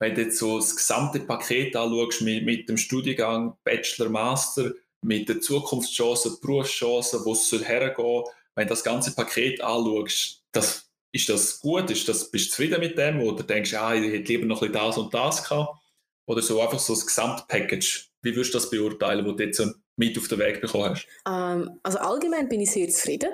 Wenn 0.01 0.15
du 0.15 0.23
jetzt 0.23 0.39
so 0.39 0.59
das 0.59 0.75
gesamte 0.75 1.21
Paket 1.21 1.77
anschaust 1.77 2.23
mit, 2.23 2.45
mit 2.45 2.69
dem 2.69 2.77
Studiengang 2.77 3.57
Bachelor, 3.63 4.09
Master, 4.09 4.73
mit 5.03 5.29
den 5.29 5.41
Zukunftschancen, 5.41 6.39
Berufschancen, 6.41 7.25
wo 7.25 7.33
es 7.33 7.53
hergehen 7.53 7.95
soll, 7.97 8.25
wenn 8.55 8.67
du 8.67 8.71
das 8.71 8.83
ganze 8.83 9.15
Paket 9.15 9.61
anschaust, 9.61 10.43
das, 10.53 10.91
ist 11.13 11.29
das 11.29 11.61
gut? 11.61 11.91
Ist 11.91 12.09
das, 12.09 12.31
bist 12.31 12.47
du 12.47 12.51
zufrieden 12.51 12.81
mit 12.81 12.99
dem? 12.99 13.21
Oder 13.21 13.43
denkst 13.43 13.71
du, 13.71 13.81
ah, 13.81 13.95
ich 13.95 14.13
hätte 14.13 14.33
lieber 14.33 14.47
noch 14.47 14.63
ein 14.63 14.73
bisschen 14.73 14.87
das 14.87 14.99
und 14.99 15.15
das 15.15 15.43
gehabt? 15.43 15.79
Oder 16.27 16.43
so 16.43 16.61
einfach 16.61 16.79
so 16.79 16.95
das 16.95 17.07
Gesamtpackage. 17.07 18.07
Wie 18.23 18.35
würdest 18.37 18.55
du 18.55 18.59
das 18.59 18.71
beurteilen, 18.71 19.27
was 19.27 19.37
du 19.37 19.43
jetzt 19.43 19.80
mit 20.01 20.19
auf 20.19 20.29
den 20.29 20.39
Weg 20.39 20.61
bekommen 20.61 20.91
hast? 20.91 21.07
Ähm, 21.29 21.79
also 21.83 21.99
allgemein 21.99 22.49
bin 22.49 22.61
ich 22.61 22.73
sehr 22.73 22.89
zufrieden, 22.89 23.31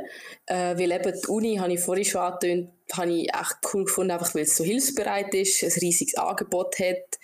äh, 0.46 0.76
weil 0.76 0.92
eben 0.92 1.12
die 1.12 1.28
Uni, 1.28 1.56
habe 1.56 1.72
ich 1.72 1.80
vorhin 1.80 2.04
schon 2.04 2.20
angetönt, 2.20 2.70
habe 2.92 3.12
ich 3.12 3.28
echt 3.32 3.56
cool 3.72 3.84
gefunden, 3.84 4.10
einfach 4.10 4.34
weil 4.34 4.42
es 4.42 4.56
so 4.56 4.64
hilfsbereit 4.64 5.32
ist, 5.34 5.62
ein 5.62 5.72
riesiges 5.80 6.16
Angebot 6.16 6.78
hat, 6.78 7.18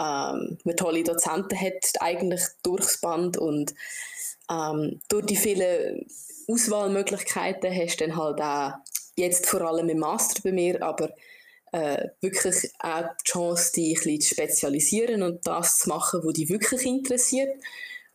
ähm, 0.00 0.58
man 0.64 0.76
tolle 0.76 1.04
Dozenten 1.04 1.58
hat, 1.58 1.84
eigentlich 2.00 2.42
durchs 2.62 3.00
Band 3.00 3.38
und 3.38 3.72
ähm, 4.50 5.00
durch 5.08 5.26
die 5.26 5.36
vielen 5.36 6.06
Auswahlmöglichkeiten 6.48 7.74
hast 7.74 8.00
du 8.00 8.06
dann 8.06 8.16
halt 8.16 8.40
auch 8.40 8.72
jetzt 9.16 9.46
vor 9.46 9.62
allem 9.62 9.88
im 9.88 9.98
Master 9.98 10.40
bei 10.42 10.52
mir, 10.52 10.82
aber 10.82 11.10
äh, 11.72 12.08
wirklich 12.20 12.70
auch 12.78 13.04
die 13.20 13.30
Chance, 13.30 13.72
dich 13.72 13.88
ein 13.88 13.94
bisschen 13.94 14.20
zu 14.20 14.34
spezialisieren 14.34 15.22
und 15.22 15.46
das 15.46 15.78
zu 15.78 15.88
machen, 15.88 16.20
was 16.24 16.32
dich 16.32 16.48
wirklich 16.48 16.84
interessiert. 16.84 17.54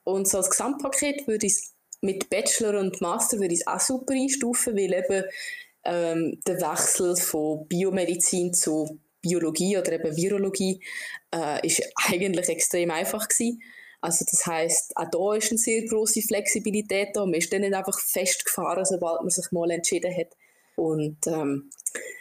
Und 0.03 0.27
so 0.27 0.37
als 0.37 0.49
Gesamtpaket 0.49 1.27
würde 1.27 1.47
ich 1.47 1.57
mit 2.01 2.29
Bachelor 2.29 2.79
und 2.79 2.99
Master 3.01 3.39
würde 3.39 3.53
ich 3.53 3.67
auch 3.67 3.79
super 3.79 4.13
einstufen, 4.13 4.75
weil 4.75 4.93
eben 4.93 5.23
ähm, 5.85 6.39
der 6.45 6.59
Wechsel 6.59 7.15
von 7.15 7.67
Biomedizin 7.67 8.53
zu 8.53 8.99
Biologie 9.21 9.77
oder 9.77 9.93
eben 9.93 10.15
Virologie 10.15 10.83
äh, 11.33 11.65
ist 11.65 11.81
eigentlich 12.09 12.49
extrem 12.49 12.91
einfach 12.91 13.27
gewesen. 13.27 13.61
Also 14.01 14.25
das 14.29 14.45
heißt, 14.45 14.97
auch 14.97 15.09
da 15.09 15.37
ist 15.37 15.51
eine 15.51 15.57
sehr 15.57 15.85
große 15.85 16.21
Flexibilität 16.23 17.09
da. 17.13 17.21
Man 17.21 17.35
ist 17.35 17.53
dann 17.53 17.61
nicht 17.61 17.73
einfach 17.73 17.97
festgefahren, 17.97 18.83
sobald 18.83 19.21
man 19.21 19.29
sich 19.29 19.49
mal 19.51 19.71
entschieden 19.71 20.13
hat. 20.13 20.35
Und 20.75 21.25
ähm, 21.27 21.69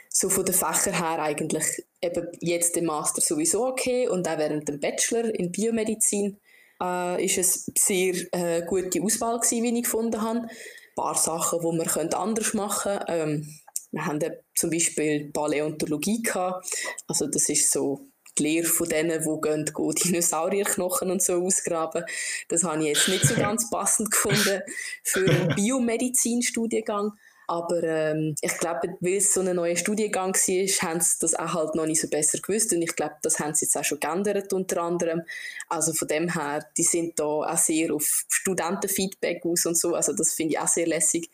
so 0.08 0.28
von 0.28 0.44
den 0.44 0.54
Fächern 0.54 0.94
her 0.94 1.20
eigentlich 1.20 1.84
eben 2.00 2.28
jetzt 2.40 2.76
im 2.76 2.84
Master 2.84 3.20
sowieso 3.20 3.66
okay 3.66 4.06
und 4.06 4.28
auch 4.28 4.38
während 4.38 4.68
dem 4.68 4.78
Bachelor 4.78 5.34
in 5.34 5.50
Biomedizin 5.50 6.38
äh, 6.82 7.24
ist 7.24 7.38
es 7.38 7.70
sehr 7.78 8.14
äh, 8.32 8.62
gute 8.66 9.02
Auswahl 9.02 9.38
gewesen, 9.38 9.62
wie 9.62 9.78
ich 9.78 9.84
gefunden 9.84 10.20
habe. 10.20 10.40
Ein 10.40 10.50
paar 10.96 11.14
Sachen, 11.14 11.60
die 11.60 11.76
man 11.76 12.08
anders 12.14 12.54
machen 12.54 12.98
könnte. 12.98 13.12
Ähm, 13.12 13.58
wir 13.92 14.06
haben 14.06 14.20
zum 14.54 14.70
Beispiel 14.70 15.30
Paläontologie 15.32 16.22
gehabt. 16.22 16.66
Also 17.06 17.26
das 17.26 17.48
ist 17.48 17.70
so 17.70 18.08
die 18.38 18.42
Lehre 18.44 18.66
von 18.66 18.88
denen, 18.88 19.20
die 19.22 19.40
gehen, 19.40 19.64
gehen 19.66 19.94
Dinosaurierknochen 19.94 21.10
und 21.10 21.22
so 21.22 21.34
ausgraben. 21.34 22.04
Das 22.48 22.64
habe 22.64 22.82
ich 22.82 22.88
jetzt 22.88 23.08
nicht 23.08 23.26
so 23.26 23.34
ganz 23.36 23.68
passend 23.68 24.10
gefunden 24.10 24.62
für 25.04 25.28
einen 25.28 25.54
Biomedizinstudiengang. 25.54 27.12
Aber 27.52 27.82
ähm, 27.82 28.34
ich 28.40 28.56
glaube, 28.56 28.96
weil 29.00 29.16
es 29.16 29.34
so 29.34 29.42
ein 29.42 29.54
neuer 29.54 29.76
Studiengang 29.76 30.32
war, 30.34 30.88
haben 30.88 31.00
sie 31.02 31.16
das 31.20 31.34
auch 31.34 31.52
halt 31.52 31.74
noch 31.74 31.84
nicht 31.84 32.00
so 32.00 32.08
besser 32.08 32.38
gewusst. 32.38 32.72
Und 32.72 32.80
ich 32.80 32.96
glaube, 32.96 33.16
das 33.20 33.40
haben 33.40 33.54
sie 33.54 33.66
jetzt 33.66 33.76
auch 33.76 33.84
schon 33.84 34.00
geändert, 34.00 34.54
unter 34.54 34.80
anderem. 34.80 35.20
Also 35.68 35.92
von 35.92 36.08
dem 36.08 36.32
her, 36.32 36.64
die 36.78 36.82
sind 36.82 37.20
da 37.20 37.24
auch 37.24 37.58
sehr 37.58 37.92
auf 37.92 38.24
Studentenfeedback 38.30 39.44
aus 39.44 39.66
und 39.66 39.76
so. 39.76 39.94
Also 39.94 40.14
das 40.14 40.32
finde 40.32 40.54
ich 40.54 40.60
auch 40.60 40.66
sehr 40.66 40.86
lässig. 40.86 41.28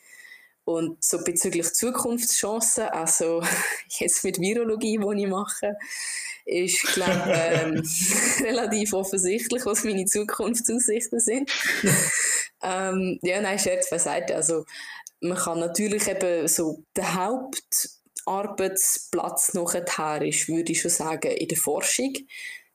Und 0.65 1.03
so 1.03 1.23
bezüglich 1.23 1.73
Zukunftschancen, 1.73 2.89
also 2.89 3.41
jetzt 4.01 4.25
mit 4.25 4.41
Virologie, 4.41 4.99
die 4.99 5.23
ich 5.23 5.29
mache, 5.29 5.77
ist, 6.47 6.83
glaube 6.95 7.33
ähm, 7.33 7.83
relativ 8.43 8.93
offensichtlich, 8.93 9.65
was 9.65 9.85
meine 9.85 10.05
Zukunftsaussichten 10.07 11.21
sind. 11.21 11.49
ähm, 12.63 13.21
ja, 13.23 13.41
nein, 13.41 13.59
Scherz 13.61 13.89
beiseite. 13.89 14.35
Also 14.35 14.65
man 15.21 15.37
kann 15.37 15.61
natürlich 15.61 16.09
eben 16.09 16.49
so 16.49 16.83
der 16.97 17.15
Hauptarbeitsplatz 17.15 19.53
nachher 19.55 20.23
ist, 20.23 20.49
würde 20.49 20.73
ich 20.73 20.81
schon 20.81 20.91
sagen, 20.91 21.31
in 21.31 21.47
der 21.49 21.59
Forschung, 21.59 22.15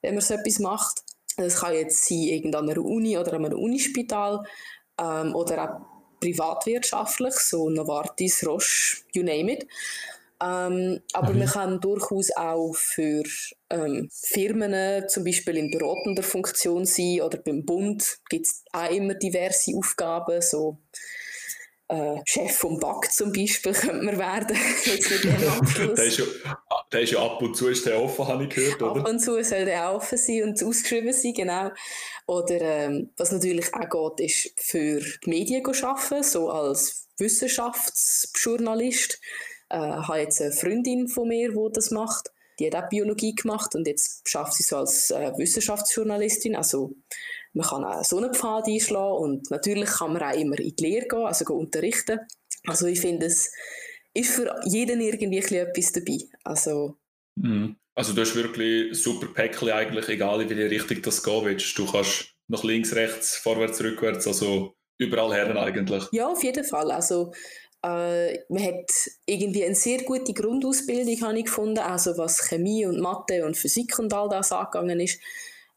wenn 0.01 0.15
man 0.15 0.21
so 0.21 0.35
etwas 0.35 0.59
macht. 0.59 1.01
Das 1.37 1.61
kann 1.61 1.73
jetzt 1.73 2.07
sein, 2.07 2.19
irgendeiner 2.19 2.73
einer 2.73 2.83
Uni 2.83 3.17
oder 3.17 3.33
an 3.33 3.45
einem 3.45 3.57
Unispital 3.57 4.45
ähm, 4.99 5.33
oder 5.33 5.63
auch 5.63 5.79
privatwirtschaftlich, 6.19 7.33
so 7.35 7.69
Novartis, 7.69 8.45
Roche, 8.45 8.97
you 9.13 9.23
name 9.23 9.51
it. 9.51 9.65
Ähm, 10.41 11.01
aber 11.13 11.31
mhm. 11.31 11.39
man 11.39 11.47
kann 11.47 11.79
durchaus 11.79 12.31
auch 12.35 12.75
für 12.75 13.23
ähm, 13.69 14.09
Firmen, 14.11 15.07
zum 15.07 15.23
Beispiel 15.23 15.55
in 15.57 15.71
beratender 15.71 16.23
Funktion 16.23 16.85
sein 16.85 17.21
oder 17.21 17.37
beim 17.37 17.63
Bund 17.65 18.19
gibt 18.29 18.47
es 18.47 18.63
auch 18.71 18.89
immer 18.89 19.13
diverse 19.13 19.75
Aufgaben, 19.75 20.41
so 20.41 20.79
äh, 21.93 22.21
Chef 22.25 22.57
vom 22.57 22.79
BAC 22.79 23.11
zum 23.11 23.31
Beispiel 23.31 23.73
könnte 23.73 24.03
man 24.03 24.17
werden. 24.17 24.57
Der, 25.95 26.05
ist 26.05 26.17
ja, 26.17 26.25
der 26.91 27.01
ist 27.01 27.11
ja 27.11 27.23
ab 27.23 27.41
und 27.41 27.55
zu 27.55 27.67
ist 27.67 27.85
der 27.85 28.01
offen, 28.01 28.27
habe 28.27 28.43
ich 28.43 28.49
gehört, 28.49 28.81
oder? 28.81 29.01
Ab 29.01 29.09
und 29.09 29.19
zu 29.19 29.41
soll 29.43 29.65
der 29.65 29.89
auch 29.89 29.95
offen 29.95 30.17
sein 30.17 30.43
und 30.43 30.63
ausgeschrieben 30.63 31.13
sein, 31.13 31.33
genau. 31.33 31.71
Oder 32.27 32.61
ähm, 32.61 33.11
was 33.17 33.31
natürlich 33.31 33.73
auch 33.73 34.15
geht, 34.15 34.29
ist 34.29 34.59
für 34.59 34.99
die 34.99 35.29
Medien 35.29 35.65
arbeiten, 35.65 36.23
so 36.23 36.49
als 36.49 37.07
Wissenschaftsjournalist. 37.17 39.19
Ich 39.69 39.75
äh, 39.75 39.79
habe 39.79 40.19
jetzt 40.19 40.41
eine 40.41 40.51
Freundin 40.51 41.07
von 41.07 41.27
mir, 41.27 41.51
die 41.51 41.69
das 41.73 41.91
macht. 41.91 42.29
Die 42.59 42.67
hat 42.67 42.75
auch 42.75 42.89
Biologie 42.89 43.35
gemacht 43.35 43.75
und 43.75 43.87
jetzt 43.87 44.27
schafft 44.27 44.53
sie 44.53 44.63
so 44.63 44.77
als 44.77 45.11
äh, 45.11 45.31
Wissenschaftsjournalistin. 45.37 46.55
Also 46.55 46.95
man 47.53 47.67
kann 47.67 47.83
auch 47.83 48.03
so 48.03 48.17
einen 48.17 48.33
Pfad 48.33 48.67
einschlagen 48.67 49.17
und 49.17 49.51
natürlich 49.51 49.89
kann 49.89 50.13
man 50.13 50.23
auch 50.23 50.35
immer 50.35 50.59
in 50.59 50.75
die 50.75 50.83
Lehre 50.83 51.07
gehen, 51.07 51.25
also 51.25 51.45
gehen 51.45 51.57
unterrichten. 51.57 52.19
Also 52.65 52.87
ich 52.87 52.99
finde, 52.99 53.27
es 53.27 53.51
ist 54.13 54.35
für 54.35 54.59
jeden 54.65 55.01
irgendwie 55.01 55.37
etwas 55.37 55.91
dabei. 55.91 56.17
Also, 56.43 56.97
mhm. 57.35 57.75
also 57.95 58.13
du 58.13 58.21
hast 58.21 58.35
wirklich 58.35 59.01
super 59.01 59.27
Päckchen 59.27 59.71
eigentlich, 59.71 60.07
egal 60.09 60.41
in 60.41 60.49
welche 60.49 60.69
Richtung 60.69 61.01
das 61.01 61.23
gehen 61.23 61.45
willst. 61.45 61.77
Du 61.77 61.85
kannst 61.85 62.33
nach 62.47 62.63
links, 62.63 62.95
rechts, 62.95 63.37
vorwärts, 63.37 63.83
rückwärts, 63.83 64.27
also 64.27 64.75
überall 64.97 65.33
her 65.33 65.55
eigentlich. 65.55 66.03
Ja, 66.11 66.27
auf 66.27 66.43
jeden 66.43 66.63
Fall. 66.63 66.91
Also 66.91 67.33
äh, 67.83 68.39
man 68.47 68.63
hat 68.63 68.91
irgendwie 69.25 69.65
eine 69.65 69.75
sehr 69.75 70.03
gute 70.03 70.33
Grundausbildung, 70.33 71.21
habe 71.21 71.39
ich 71.39 71.45
gefunden, 71.45 71.79
also 71.79 72.17
was 72.17 72.39
Chemie 72.47 72.85
und 72.85 72.99
Mathe 72.99 73.45
und 73.45 73.57
Physik 73.57 73.99
und 73.99 74.13
all 74.13 74.29
das 74.29 74.51
angegangen 74.51 75.01
ist. 75.01 75.19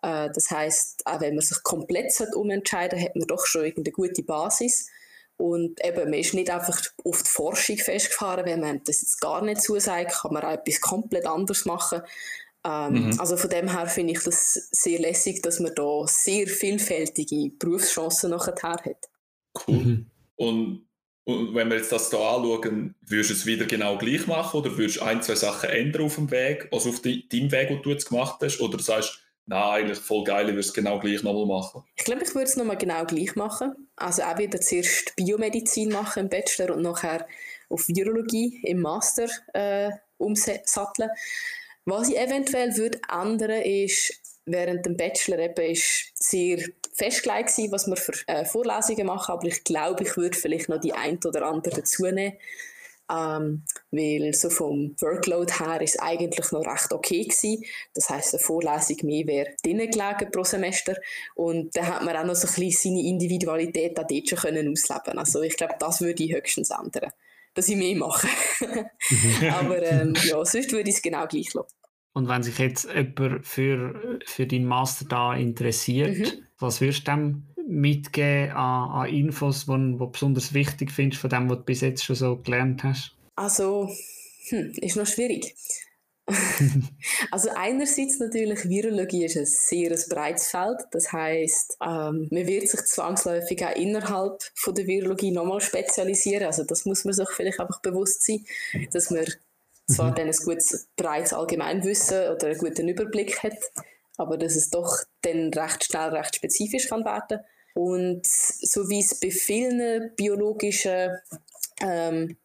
Äh, 0.03 0.31
das 0.33 0.51
heißt, 0.51 1.05
auch 1.05 1.21
wenn 1.21 1.35
man 1.35 1.45
sich 1.45 1.63
komplett 1.65 2.13
umentscheiden 2.35 3.01
hat 3.01 3.17
man 3.17 3.27
doch 3.27 3.45
schon 3.45 3.65
eine 3.65 3.91
gute 3.91 4.23
Basis. 4.23 4.89
Und 5.37 5.85
eben, 5.85 6.09
man 6.09 6.21
ist 6.21 6.33
nicht 6.33 6.49
einfach 6.49 6.81
auf 7.05 7.23
die 7.23 7.29
Forschung 7.29 7.77
festgefahren, 7.77 8.47
wenn 8.47 8.61
man 8.61 8.81
das 8.85 9.03
jetzt 9.03 9.21
gar 9.21 9.45
nicht 9.45 9.61
zusagt, 9.61 10.13
kann 10.23 10.33
man 10.33 10.45
auch 10.45 10.53
etwas 10.53 10.81
komplett 10.81 11.27
anderes 11.27 11.67
machen. 11.67 12.03
Ähm, 12.65 13.09
mhm. 13.09 13.21
Also 13.21 13.37
von 13.37 13.51
dem 13.51 13.69
her 13.69 13.87
finde 13.87 14.15
ich 14.15 14.23
das 14.23 14.55
sehr 14.71 14.99
lässig, 14.99 15.43
dass 15.43 15.61
man 15.61 15.75
da 15.75 16.07
sehr 16.07 16.47
vielfältige 16.47 17.51
Berufschancen 17.59 18.31
nachher 18.31 18.55
hat. 18.63 19.09
Cool. 19.67 19.75
Mhm. 19.75 20.07
Und, 20.37 20.86
und, 21.27 21.55
wenn 21.55 21.69
wir 21.69 21.77
jetzt 21.77 21.93
das 21.93 22.11
hier 22.11 22.21
anschauen, 22.21 22.95
würdest 23.05 23.31
du 23.31 23.35
es 23.35 23.47
wieder 23.47 23.67
genau 23.67 23.99
gleich 23.99 24.27
machen 24.27 24.61
oder 24.61 24.79
würdest 24.79 24.99
du 24.99 25.03
ein, 25.03 25.23
zwei 25.23 25.35
Sachen 25.35 25.69
ändern 25.71 26.03
auf 26.03 26.15
dem 26.15 26.31
Weg, 26.31 26.69
also 26.71 26.91
auf 26.91 27.03
deinem 27.03 27.53
Weg, 27.53 27.69
den 27.69 27.83
du 27.83 27.91
jetzt 27.91 28.09
gemacht 28.09 28.39
hast, 28.43 28.61
oder 28.61 28.79
sagst 28.79 29.21
Nein, 29.49 29.85
eigentlich 29.85 29.99
voll 29.99 30.25
geil, 30.25 30.47
ich 30.47 30.55
würde 30.55 30.61
es 30.61 30.75
genau 30.75 30.99
gleich 30.99 31.23
nochmal 31.23 31.47
machen. 31.47 31.85
Ich 31.95 32.05
glaube, 32.05 32.25
ich 32.25 32.35
würde 32.35 32.49
es 32.49 32.57
nochmal 32.57 32.77
genau 32.77 33.05
gleich 33.05 33.37
machen. 33.37 33.89
Also 33.95 34.23
auch 34.23 34.39
wieder 34.39 34.61
zuerst 34.61 35.15
Biomedizin 35.15 35.91
machen 35.91 36.25
im 36.25 36.29
Bachelor 36.29 36.75
und 36.75 36.83
nachher 36.83 37.29
auf 37.69 37.87
Virologie 37.87 38.61
im 38.65 38.81
Master 38.81 39.29
äh, 39.55 39.91
umsatteln. 40.19 41.11
Was 41.85 42.09
ich 42.09 42.19
eventuell 42.19 42.77
würde 42.77 43.01
ändern, 43.09 43.63
ist, 43.63 44.21
während 44.47 44.85
dem 44.85 44.97
Bachelor 44.97 45.39
eben 45.39 45.71
ist 45.71 46.11
sehr 46.15 46.65
festgelegt 46.97 47.55
gewesen, 47.55 47.73
was 47.73 47.87
wir 47.87 47.97
für 47.97 48.13
äh, 48.27 48.45
Vorlesungen 48.45 49.07
machen, 49.07 49.33
aber 49.33 49.47
ich 49.47 49.65
glaube, 49.65 50.05
ich 50.05 50.17
würde 50.17 50.37
vielleicht 50.37 50.69
noch 50.69 50.81
die 50.81 50.95
ein 50.95 51.19
oder 51.25 51.47
andere 51.47 51.77
dazu 51.77 52.05
nehmen. 52.05 52.35
Ähm, 53.09 53.63
weil 53.93 54.35
so 54.35 54.51
vom 54.51 54.97
Workload 55.01 55.53
her 55.61 55.81
ist 55.81 55.95
es 55.95 56.01
eigentlich 56.01 56.51
noch 56.51 56.67
recht 56.67 56.93
okay 56.93 57.23
gewesen. 57.23 57.65
Das 57.95 58.11
heißt, 58.11 58.35
eine 58.35 58.43
Vorlesung 58.43 58.97
mehr 59.03 59.27
wäre 59.29 59.51
drinnen 59.63 59.89
gelegen 59.89 60.33
pro 60.33 60.43
Semester 60.43 60.97
und 61.37 61.77
dann 61.77 61.87
hat 61.87 62.05
man 62.05 62.17
auch 62.17 62.25
noch 62.25 62.35
so 62.35 62.49
ein 62.49 62.55
bisschen 62.55 62.95
seine 62.95 63.07
Individualität 63.07 63.97
auch 64.01 64.07
dort 64.09 64.29
schon 64.29 64.39
können 64.39 64.73
ausleben. 64.73 65.19
Also 65.21 65.43
ich 65.43 65.57
glaube, 65.57 65.75
das 65.79 66.01
würde 66.01 66.25
ich 66.25 66.35
höchstens 66.35 66.71
ändern, 66.71 67.13
dass 67.55 67.69
ich 67.69 67.77
mehr 67.77 67.95
mache. 67.95 68.27
Aber 69.53 69.81
ähm, 69.85 70.15
ja, 70.25 70.45
sonst 70.45 70.73
würde 70.73 70.91
ich 70.91 70.97
es 70.97 71.03
genau 71.03 71.29
gleich 71.29 71.55
lassen. 71.55 71.77
Und 72.13 72.29
wenn 72.29 72.43
sich 72.43 72.59
jetzt 72.59 72.89
jemand 72.93 73.47
für, 73.47 74.19
für 74.25 74.47
deinen 74.47 74.65
Master 74.65 75.05
da 75.05 75.35
interessiert, 75.37 76.17
mhm. 76.17 76.46
Was 76.59 76.81
würdest 76.81 77.07
du 77.07 77.13
dem 77.13 77.47
mitgeben 77.69 78.53
an, 78.53 78.91
an 78.91 79.09
Infos, 79.09 79.67
die 79.67 79.73
du 79.73 80.11
besonders 80.11 80.55
wichtig 80.55 80.91
findest 80.91 81.21
von 81.21 81.31
dem, 81.31 81.51
was 81.51 81.59
du 81.59 81.65
bis 81.65 81.81
jetzt 81.81 82.05
schon 82.05 82.17
so 82.17 82.37
gelernt 82.37 82.85
hast? 82.85 83.13
Also, 83.35 83.91
hm, 84.49 84.73
ist 84.81 84.97
noch 84.97 85.07
schwierig. 85.07 85.55
also 87.31 87.51
einerseits 87.55 88.19
natürlich, 88.19 88.69
Virologie 88.69 89.27
ist 89.27 89.37
ein 89.37 89.47
sehr 89.47 89.97
breites 90.09 90.49
Feld. 90.49 90.79
Das 90.91 91.13
heißt, 91.13 91.79
ähm, 91.83 92.29
man 92.31 92.47
wird 92.47 92.69
sich 92.69 92.81
zwangsläufig 92.85 93.65
auch 93.65 93.77
innerhalb 93.77 94.43
von 94.55 94.75
der 94.75 94.87
Virologie 94.87 95.31
nochmal 95.31 95.61
spezialisieren. 95.61 96.47
Also 96.47 96.65
das 96.65 96.85
muss 96.85 97.05
man 97.05 97.15
sich 97.15 97.29
vielleicht 97.31 97.61
einfach 97.61 97.81
bewusst 97.81 98.25
sein, 98.25 98.45
dass 98.93 99.11
man 99.11 99.25
zwar 99.89 100.11
mhm. 100.11 100.15
dann 100.17 100.27
ein 100.27 100.37
gutes, 100.45 100.89
breites 100.97 101.33
Allgemeinwissen 101.33 102.33
oder 102.35 102.49
einen 102.49 102.59
guten 102.59 102.89
Überblick 102.89 103.43
hat, 103.45 103.59
aber 104.17 104.37
dass 104.37 104.57
es 104.57 104.71
doch 104.71 104.99
dann 105.23 105.53
recht 105.53 105.85
schnell 105.85 106.11
recht 106.11 106.37
spezifisch 106.37 106.89
kann 106.89 107.05
werden. 107.05 107.41
Und 107.75 108.27
so 108.27 108.89
wie 108.89 109.01
es 109.01 109.21
bei 109.21 109.31
vielen 109.31 110.15
biologischen 110.17 111.19
ähm, 111.81 112.37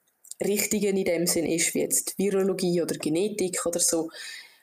Richtungen 0.43 0.97
in 0.97 1.05
dem 1.05 1.27
Sinn 1.27 1.45
ist, 1.45 1.73
wie 1.73 1.81
jetzt 1.81 2.17
Virologie 2.17 2.81
oder 2.81 2.95
Genetik 2.95 3.65
oder 3.65 3.79
so, 3.79 4.09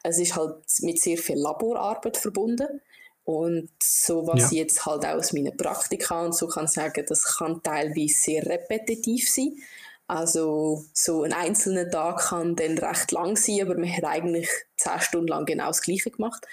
es 0.02 0.18
ist 0.18 0.36
halt 0.36 0.56
mit 0.80 1.00
sehr 1.00 1.18
viel 1.18 1.38
Laborarbeit 1.38 2.16
verbunden. 2.16 2.80
Und 3.24 3.68
so, 3.82 4.26
was 4.26 4.40
ja. 4.40 4.46
ich 4.46 4.52
jetzt 4.52 4.86
halt 4.86 5.04
auch 5.04 5.18
aus 5.18 5.34
meinen 5.34 5.56
Praktika 5.56 6.24
und 6.24 6.34
so 6.34 6.48
kann 6.48 6.66
sagen, 6.66 7.04
das 7.06 7.24
kann 7.24 7.62
teilweise 7.62 8.14
sehr 8.14 8.46
repetitiv 8.46 9.28
sein. 9.28 9.54
Also 10.08 10.86
so 10.94 11.22
ein 11.22 11.34
einzelner 11.34 11.90
Tag 11.90 12.28
kann 12.28 12.56
dann 12.56 12.78
recht 12.78 13.12
lang 13.12 13.36
sein, 13.36 13.60
aber 13.60 13.74
man 13.74 13.94
hat 13.94 14.04
eigentlich 14.04 14.48
zehn 14.78 15.00
Stunden 15.00 15.28
lang 15.28 15.44
genau 15.44 15.66
das 15.66 15.82
Gleiche 15.82 16.10
gemacht. 16.10 16.46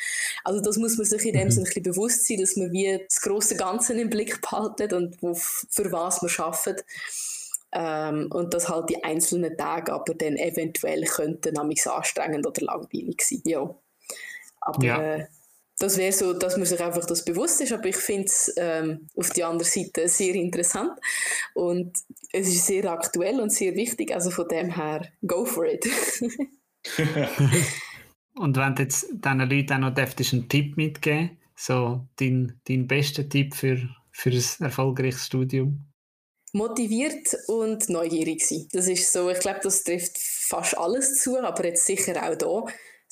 Also 0.43 0.59
das 0.59 0.75
muss 0.75 0.97
man 0.97 1.05
sich 1.05 1.25
in 1.25 1.33
dem 1.33 1.45
mhm. 1.45 1.51
Sinne 1.51 1.63
ein 1.63 1.69
bisschen 1.69 1.83
bewusst 1.83 2.27
sein, 2.27 2.41
dass 2.41 2.57
man 2.57 2.73
wie 2.73 2.99
das 3.07 3.21
große 3.21 3.55
Ganze 3.55 3.93
im 3.93 4.09
Blick 4.09 4.41
behaltet 4.41 4.91
und 4.91 5.21
wo, 5.21 5.33
für 5.35 5.89
was 5.93 6.21
man 6.21 6.31
arbeitet. 6.37 6.85
Ähm, 7.71 8.29
und 8.31 8.53
dass 8.53 8.67
halt 8.67 8.89
die 8.89 9.01
einzelnen 9.05 9.57
Tage 9.57 9.93
aber 9.93 10.13
dann 10.13 10.35
eventuell 10.35 11.05
könnten 11.05 11.57
anstrengend 11.57 12.45
oder 12.45 12.61
langweilig 12.61 13.21
sein. 13.21 13.41
Ja. 13.45 13.73
Aber 14.59 14.85
ja. 14.85 15.01
Äh, 15.01 15.27
das 15.77 15.97
wäre 15.97 16.13
so, 16.13 16.33
dass 16.33 16.55
man 16.57 16.65
sich 16.65 16.81
einfach 16.81 17.05
das 17.05 17.25
bewusst 17.25 17.59
ist. 17.61 17.73
Aber 17.73 17.85
ich 17.85 17.97
finde 17.97 18.25
es 18.25 18.53
ähm, 18.57 19.07
auf 19.15 19.29
der 19.31 19.47
anderen 19.49 19.69
Seite 19.69 20.07
sehr 20.07 20.35
interessant 20.35 20.91
und 21.53 21.97
es 22.31 22.47
ist 22.47 22.65
sehr 22.67 22.89
aktuell 22.91 23.41
und 23.41 23.51
sehr 23.51 23.75
wichtig. 23.75 24.13
Also 24.13 24.31
von 24.31 24.47
dem 24.47 24.73
her, 24.73 25.07
go 25.25 25.45
for 25.45 25.65
it. 25.65 25.85
und 28.35 28.57
wenn 28.57 28.75
du 28.75 28.83
jetzt 28.83 29.07
diesen 29.11 29.39
Leuten 29.39 29.83
auch 29.83 29.91
noch 29.91 29.97
einen 29.97 30.49
Tipp 30.49 30.77
mitgeben 30.77 31.37
so 31.57 32.05
dein, 32.17 32.59
dein 32.67 32.87
bester 32.87 33.27
Tipp 33.27 33.55
für, 33.55 33.77
für 34.11 34.29
ein 34.29 34.43
erfolgreiches 34.59 35.25
Studium? 35.25 35.85
Motiviert 36.51 37.35
und 37.47 37.89
neugierig 37.89 38.45
sein. 38.45 38.67
Das 38.71 38.87
ist 38.87 39.11
so, 39.11 39.29
ich 39.29 39.39
glaube, 39.39 39.59
das 39.63 39.83
trifft 39.83 40.17
fast 40.17 40.77
alles 40.77 41.15
zu, 41.15 41.37
aber 41.37 41.65
jetzt 41.65 41.85
sicher 41.85 42.23
auch 42.23 42.35
da 42.35 42.65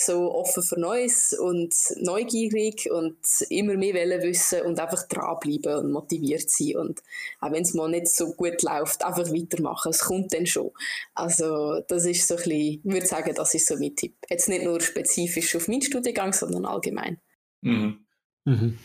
so 0.05 0.33
offen 0.33 0.63
für 0.63 0.79
Neues 0.79 1.33
und 1.33 1.73
neugierig 1.97 2.89
und 2.91 3.17
immer 3.49 3.75
mehr 3.75 3.93
wollen 3.95 4.21
wissen 4.21 4.61
und 4.61 4.79
einfach 4.79 5.07
dranbleiben 5.07 5.75
und 5.75 5.91
motiviert 5.91 6.49
sein 6.49 6.77
und 6.77 7.03
auch 7.39 7.51
wenn 7.51 7.63
es 7.63 7.73
mal 7.73 7.89
nicht 7.89 8.07
so 8.07 8.33
gut 8.33 8.61
läuft, 8.61 9.03
einfach 9.03 9.29
weitermachen, 9.31 9.91
es 9.91 9.99
kommt 9.99 10.33
dann 10.33 10.45
schon. 10.45 10.71
Also 11.13 11.81
das 11.87 12.05
ist 12.05 12.27
so 12.27 12.35
ein 12.35 12.37
bisschen, 12.37 12.59
ich 12.59 12.79
würde 12.83 13.05
sagen, 13.05 13.33
das 13.35 13.53
ist 13.53 13.67
so 13.67 13.75
mein 13.77 13.95
Tipp. 13.95 14.15
Jetzt 14.29 14.49
nicht 14.49 14.63
nur 14.63 14.81
spezifisch 14.81 15.55
auf 15.55 15.67
meinen 15.67 15.81
Studiengang, 15.81 16.33
sondern 16.33 16.65
allgemein. 16.65 17.19
Mhm. 17.61 18.05
Mhm. 18.45 18.77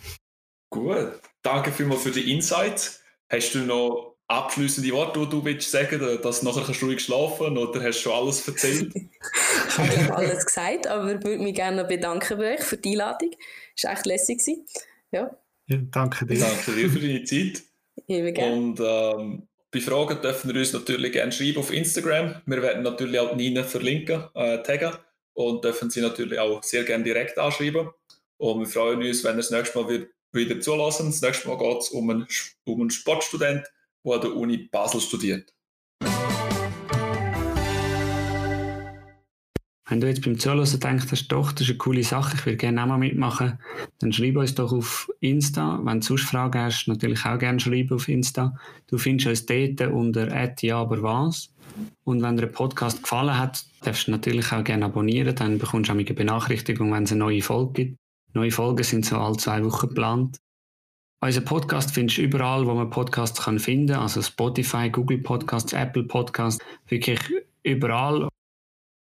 Gut, 0.70 1.20
danke 1.42 1.72
vielmals 1.72 2.02
für 2.02 2.10
die 2.10 2.32
Insights. 2.32 3.02
Hast 3.30 3.54
du 3.54 3.60
noch 3.60 4.17
abschließende 4.28 4.90
Worte, 4.92 5.20
die 5.20 5.28
du 5.28 5.44
willst 5.44 5.70
sagen, 5.70 6.00
dass 6.22 6.40
du 6.40 6.46
nachher 6.46 6.62
kannst 6.62 6.82
ruhig 6.82 7.00
schlafen 7.00 7.56
oder 7.56 7.82
hast 7.82 7.98
du 7.98 8.02
schon 8.02 8.12
alles 8.12 8.46
erzählt? 8.46 8.94
ich 8.94 9.78
habe 9.78 10.16
alles 10.16 10.44
gesagt, 10.44 10.86
aber 10.86 11.14
ich 11.14 11.24
würde 11.24 11.42
mich 11.42 11.54
gerne 11.54 11.84
bedanken 11.84 12.38
bei 12.38 12.54
euch 12.54 12.60
für 12.60 12.76
die 12.76 12.92
Einladung. 12.92 13.30
Es 13.74 13.84
war 13.84 13.92
echt 13.92 14.06
lässig. 14.06 14.42
Ja. 15.10 15.30
ja. 15.66 15.78
danke 15.90 16.26
dir. 16.26 16.38
Danke 16.38 16.72
dir 16.72 16.90
für 16.90 17.00
deine 17.00 17.24
Zeit. 17.24 17.62
Immer 18.06 18.32
gerne. 18.32 18.54
Und 18.54 18.80
ähm, 18.80 19.48
bei 19.70 19.80
Fragen 19.80 20.20
dürfen 20.20 20.52
wir 20.52 20.60
uns 20.60 20.72
natürlich 20.72 21.12
gerne 21.12 21.32
schreiben 21.32 21.58
auf 21.58 21.72
Instagram. 21.72 22.42
Wir 22.46 22.62
werden 22.62 22.82
natürlich 22.82 23.18
auch 23.18 23.34
Nina 23.34 23.64
verlinken, 23.64 24.24
äh, 24.34 24.62
taggen 24.62 24.92
und 25.32 25.64
dürfen 25.64 25.90
sie 25.90 26.00
natürlich 26.00 26.38
auch 26.38 26.62
sehr 26.62 26.84
gerne 26.84 27.04
direkt 27.04 27.38
anschreiben. 27.38 27.88
Und 28.36 28.60
wir 28.60 28.66
freuen 28.66 29.02
uns, 29.02 29.24
wenn 29.24 29.32
ihr 29.32 29.38
das 29.38 29.50
nächste 29.50 29.78
Mal 29.78 30.06
wieder 30.32 30.60
zulassen. 30.60 31.06
Das 31.10 31.22
nächste 31.22 31.48
Mal 31.48 31.58
geht 31.58 31.78
es 31.78 31.88
um 31.90 32.10
einen, 32.10 32.26
um 32.64 32.80
einen 32.80 32.90
Sportstudent, 32.90 33.66
der 34.04 34.14
an 34.14 34.20
der 34.20 34.36
Uni 34.36 34.68
Basel 34.70 35.00
studiert. 35.00 35.52
Wenn 39.90 40.02
du 40.02 40.06
jetzt 40.06 40.22
beim 40.22 40.38
Zuhören 40.38 40.80
denkst, 40.80 41.06
hast, 41.10 41.28
doch, 41.28 41.50
das 41.50 41.62
ist 41.62 41.70
eine 41.70 41.78
coole 41.78 42.04
Sache, 42.04 42.36
ich 42.36 42.44
würde 42.44 42.58
gerne 42.58 42.82
auch 42.82 42.86
mal 42.86 42.98
mitmachen, 42.98 43.58
dann 44.00 44.12
schreib 44.12 44.36
uns 44.36 44.54
doch 44.54 44.70
auf 44.70 45.08
Insta. 45.20 45.80
Wenn 45.82 46.00
du 46.00 46.06
sonst 46.06 46.24
Fragen 46.24 46.60
hast, 46.60 46.88
natürlich 46.88 47.24
auch 47.24 47.38
gerne 47.38 47.58
schreiben 47.58 47.94
auf 47.94 48.06
Insta. 48.06 48.54
Du 48.86 48.98
findest 48.98 49.28
uns 49.28 49.46
dort 49.46 49.90
unter 49.90 50.28
ja, 50.62 50.90
was. 50.90 51.54
Und 52.04 52.20
wenn 52.20 52.36
dir 52.36 52.42
der 52.42 52.48
Podcast 52.48 53.02
gefallen 53.02 53.38
hat, 53.38 53.64
darfst 53.82 54.08
du 54.08 54.10
natürlich 54.10 54.52
auch 54.52 54.62
gerne 54.62 54.84
abonnieren, 54.84 55.34
dann 55.34 55.58
bekommst 55.58 55.88
du 55.88 55.94
auch 55.94 55.98
eine 55.98 56.04
Benachrichtigung, 56.04 56.92
wenn 56.92 57.04
es 57.04 57.12
eine 57.12 57.20
neue 57.20 57.40
Folge 57.40 57.72
gibt. 57.72 57.98
Neue 58.34 58.50
Folgen 58.50 58.84
sind 58.84 59.06
so 59.06 59.16
alle 59.16 59.38
zwei 59.38 59.64
Wochen 59.64 59.88
geplant. 59.88 60.38
Unser 61.20 61.40
Podcast 61.40 61.90
findest 61.90 62.18
du 62.18 62.22
überall, 62.22 62.64
wo 62.66 62.74
man 62.74 62.90
Podcasts 62.90 63.42
kann 63.42 63.58
finden 63.58 63.88
kann, 63.88 64.02
also 64.02 64.22
Spotify, 64.22 64.88
Google 64.88 65.18
Podcasts, 65.18 65.72
Apple 65.72 66.04
Podcasts, 66.04 66.64
wirklich 66.86 67.18
überall. 67.64 68.28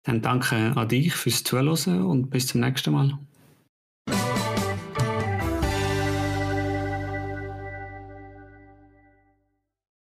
Dann 0.05 0.23
danke 0.23 0.73
an 0.77 0.89
dich 0.89 1.13
fürs 1.13 1.45
Zuhören 1.45 2.07
und 2.07 2.31
bis 2.31 2.47
zum 2.47 2.63
nächsten 2.63 2.93
Mal. 2.93 3.19